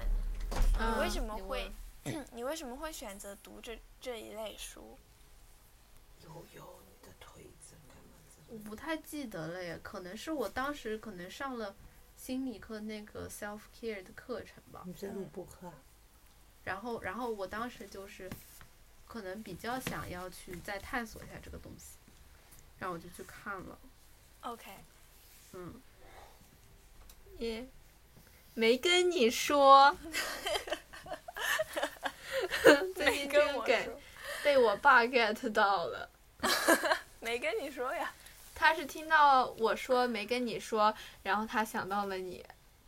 [0.51, 1.71] 你嗯为什么会
[2.05, 4.99] 问， 你为什么会选择读这这一类书？
[6.23, 8.41] 有有你的腿子干嘛子？
[8.49, 11.77] 我不太记得了耶，可能是我当时可能上了
[12.25, 14.83] 心理课那个 self care 的课程吧。
[14.87, 15.75] 你在录播课啊？
[16.64, 18.31] 然后，然后我当时就是，
[19.07, 21.99] 可能比较想要去再探索一下这个东西，
[22.79, 23.79] 然后我就去看了
[24.41, 24.70] ，OK，
[25.53, 25.75] 嗯，
[27.37, 27.66] 也
[28.55, 29.95] 没跟你说，
[32.95, 34.01] 最没近这跟我个梗说，
[34.43, 36.09] 被我爸 get 到了。
[37.20, 38.14] 没跟你说呀。
[38.55, 42.44] 他是听到我说没跟你说，然后他想到了你，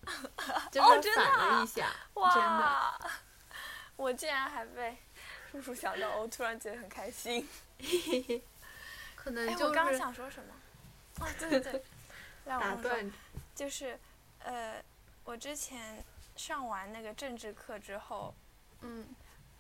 [0.70, 2.60] 就是反了啊一下，真的。
[2.60, 2.98] 哇！
[3.96, 4.96] 我竟然还被
[5.50, 7.48] 叔叔想到，我突然觉得很开心。
[7.80, 8.40] 哎，
[9.14, 10.54] 可能就我刚刚想说什么？
[11.20, 11.82] 哦，对对对，
[12.44, 13.10] 让我断，
[13.54, 13.98] 就是，
[14.40, 14.82] 呃，
[15.24, 16.04] 我之前
[16.36, 18.34] 上完那个政治课之后，
[18.82, 19.06] 嗯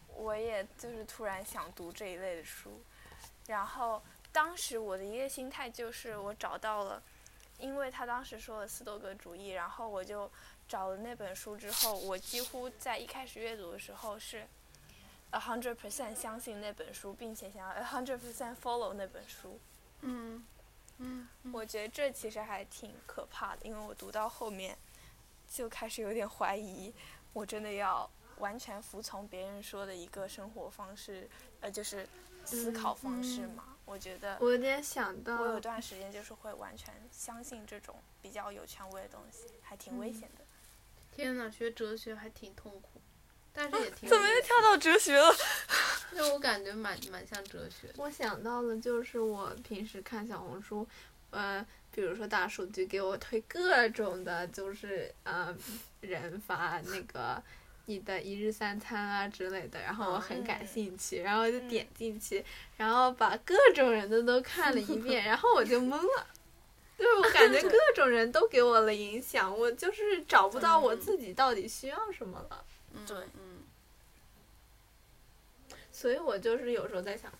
[0.08, 2.82] 我也就是突然想读这一类的书，
[3.46, 4.02] 然后
[4.36, 7.02] 当时我的一个心态就是我找到了，
[7.58, 10.30] 因为他当时说了斯多格主义，然后我就
[10.68, 14.46] 找了那本书之后，我几乎在一开始阅读的时候是
[15.30, 19.58] a hundred percent 相信那本书，并且想要 a hundred percent follow 那本书。
[20.02, 20.44] 嗯
[20.98, 24.76] 嗯，我觉得这其实还挺可怕的，因为我读到后面
[25.50, 26.92] 就开始有点怀疑，
[27.32, 28.06] 我真的要
[28.36, 31.26] 完全服从别人说的一个生活方式，
[31.62, 32.06] 呃，就是
[32.44, 33.75] 思考方式嘛。
[33.86, 40.44] 我觉得我有点想到我有段时间就是会完全相信这种比较有权威的东西，还挺危险的。
[41.12, 43.00] 天呐，学哲学还挺痛苦，
[43.52, 45.34] 但是也挺有怎么又跳到哲学了？
[46.12, 47.90] 因为我感觉蛮蛮像哲学。
[47.96, 50.86] 我想到了，就是我平时看小红书，
[51.30, 55.56] 呃，比如说大数据给我推各种的，就是呃
[56.00, 57.42] 人发那个
[57.86, 62.44] 你的一日三餐啊之类的，然后我很感嗯兴趣，然后我就嗯点进去，
[62.76, 66.26] 然后把各种人的都看了一遍， 然后我就懵了。
[66.98, 72.64] 就是我感觉各种人都给我了影响，我就是找不到我嗯自己到底需要什么了。
[72.94, 73.62] 嗯对嗯，
[75.92, 77.30] 所以我就是有时候在想，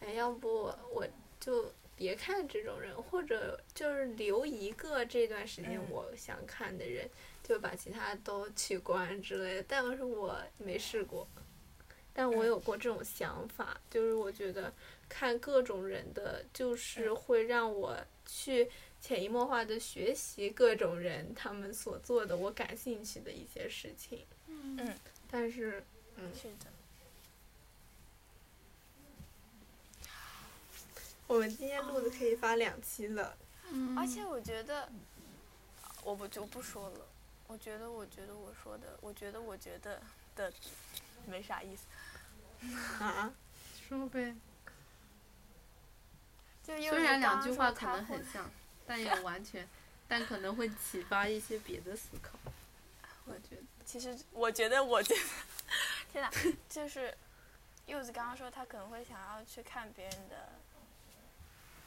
[0.00, 1.06] 哎，要不我
[1.38, 7.08] 就别看这种人，或者就是留一个这段时间嗯我想看的人，
[7.46, 9.64] 就把其他都取关之类的。
[9.68, 11.28] 但是我没试过，
[12.12, 14.72] 但我嗯有过这种想法，就是我觉得
[15.08, 18.68] 看各种人的，就是嗯会让我去
[19.00, 24.26] 潜移默化的学习各种人他们所做的我感兴趣的一些事情。
[24.48, 24.98] 嗯，
[25.30, 25.84] 但是，
[26.16, 26.66] 嗯，是的。
[31.28, 33.36] 我们今天录的可以发两期了。
[33.70, 34.88] 嗯而且我觉得，
[36.04, 37.06] 我不就不说了。
[37.48, 40.02] 我觉得，我觉得我说的，我觉得我觉得
[40.34, 40.52] 的，
[41.26, 41.86] 没啥意思。
[43.02, 43.32] 啊，
[43.88, 44.34] 说呗。
[46.64, 48.50] 就柚虽然两句话可能很像，
[48.86, 49.68] 但也完全，
[50.08, 52.36] 但可能会启发一些别的思考。
[53.26, 55.20] 我觉得，其实我觉得，我觉得，
[56.12, 56.30] 天哪，
[56.68, 57.16] 就是
[57.86, 60.48] 柚子刚刚说他可能会想要去看别人的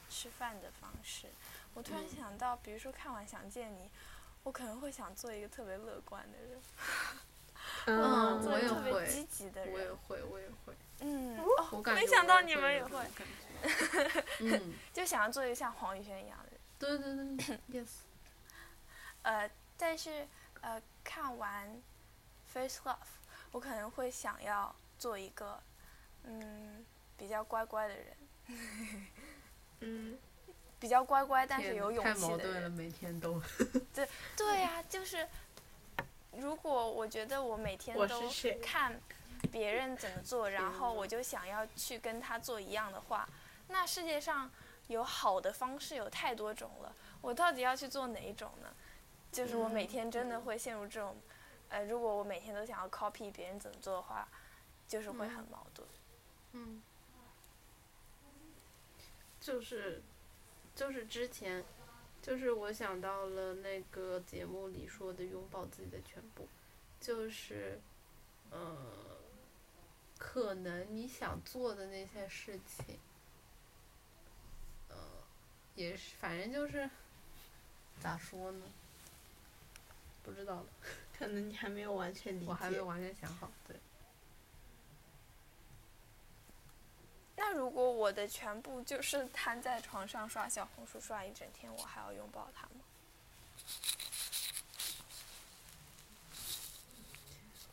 [0.08, 1.26] 吃饭的方式，
[1.74, 3.82] 我突然嗯想到，比如说看完《想见你》，
[4.42, 6.60] 我可能会想做一个特别乐观的人，
[7.86, 9.72] 嗯我也做一个特别会积极的人。
[9.74, 10.74] 我也会，我也会。
[11.00, 11.38] 嗯，
[11.94, 13.04] 没想到你们也会
[14.92, 16.60] 就想要做一个像黄宇轩一样的人。
[16.78, 17.88] 对对对，yes。
[19.22, 20.26] 呃，但是
[20.60, 21.68] 呃，看完
[22.52, 22.94] 《Face Love》，
[23.52, 25.62] 我可能会想要做一个
[26.24, 26.84] 嗯
[27.16, 28.16] 比较乖乖的人，
[29.80, 30.18] 嗯，
[30.80, 32.70] 比较乖乖但是有勇气的矛盾了，人。
[32.72, 33.40] 每天都。
[33.94, 35.28] 对对呀、就是
[36.32, 38.98] 如果我觉得我每天都是看
[39.52, 43.28] 别人怎么做，然后我就想要去跟他做一样的话，
[43.68, 44.50] 那世界上
[44.88, 48.68] 有好的方式有太多种了，我到底要去做哪一种呢？
[49.30, 51.16] 就是我每嗯天真的会陷入这种，
[51.68, 54.26] 呃，如果我每天都想要 copy 别人怎么做的话，
[54.88, 55.88] 就是会很嗯矛盾。
[56.52, 56.82] 嗯，
[59.40, 60.02] 就是，
[60.80, 61.62] 就是之前，
[62.22, 66.48] 就是我想到了那个节目里说的拥抱自己的全部，
[66.98, 67.78] 就是，
[68.50, 68.78] 嗯，
[70.16, 72.98] 可能你想做的那些事情，
[74.88, 74.96] 嗯，
[75.74, 76.88] 也是，反正就是，
[78.00, 78.64] 咋说呢？
[80.22, 80.66] 不知道了，
[81.18, 82.46] 可能你还没有完全理解。
[82.46, 83.76] 我还没有完全想好，对。
[87.52, 92.84] 那如果我的全部就是瘫在床上刷小红书刷一整天，我还要拥抱他吗？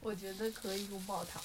[0.02, 1.40] 我觉得可以拥抱他。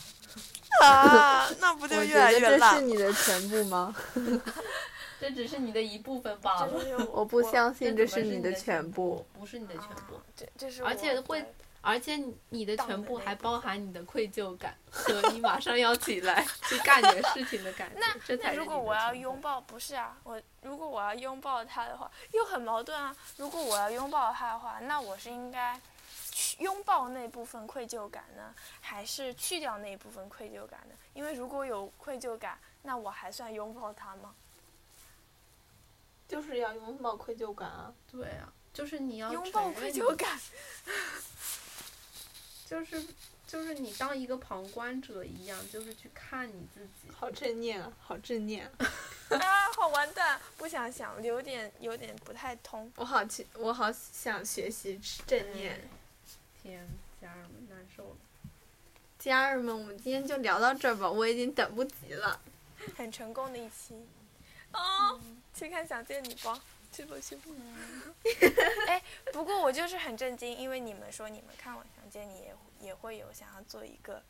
[0.86, 3.94] 啊， 那不我觉得这是你的全部吗？
[5.20, 6.72] 这只是你的一部分罢了。
[7.12, 10.14] 我不相信这是你的全部。，不是你的全部。
[10.14, 12.16] 啊这这是而且我会对而且
[12.50, 17.98] 你的全部还包含你的愧疚感和你马上要起来 去干点事情的感觉。
[17.98, 23.14] 那这才那如果我要拥，抱，不是啊，我如果我要拥抱他的话，又很矛盾啊。
[23.36, 25.78] 如果我要拥抱他的话，那我是应该
[26.30, 30.94] 去拥抱那部分愧疚感呢，还是去掉那部分愧疚感呢？
[31.14, 34.32] 因为如果有愧疚感，那我还算拥抱他吗？
[36.28, 37.92] 就是要拥抱愧疚感啊！
[38.10, 40.40] 对啊，就是你要拥抱愧疚，感，
[42.72, 43.06] 就是
[43.46, 47.12] 就是你当一个旁观者一样，就是去看你自己。
[47.14, 48.72] 好正念啊，好正念、啊！
[49.28, 52.90] 啊，好完蛋，不想想，有点有点不太通。
[52.96, 55.86] 我好去，我好想学习正念。
[56.62, 56.88] 天，
[57.20, 58.16] 家人们难受了。
[59.18, 62.40] 家人们，我们今天就聊到这儿吧，我已经等不及了。
[62.96, 64.02] 很成功的一期。
[64.72, 65.20] 哦，
[65.54, 66.58] 去看《想见你》吧，
[66.90, 67.42] 去吧去吧。
[68.88, 72.54] 哎，不过我就是很震惊，因为你们说你们看完《想见你》也
[72.88, 74.22] 也会有想要做一个，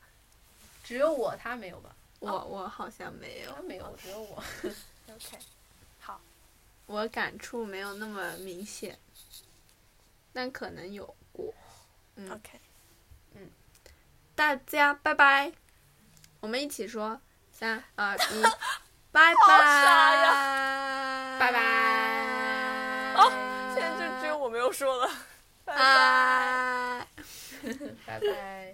[0.84, 1.90] 只有我，他没有吧？
[2.20, 4.42] 我我好像没有他，没有，只有我。
[5.12, 5.38] OK，
[5.98, 6.20] 好，
[6.86, 8.96] 我感触没有那么明显，
[10.32, 11.52] 但可能有过。
[12.14, 12.60] 嗯 OK，
[13.34, 13.50] 嗯
[14.36, 15.52] 大家拜拜，
[16.38, 17.20] 我们一起说
[17.50, 18.42] 三二一，
[19.10, 23.16] 拜拜，傻 拜拜。
[23.74, 25.08] 现在就只有我没有说了，
[25.64, 25.82] 拜拜。
[25.82, 27.11] 拜。
[28.12, 28.68] 拜拜。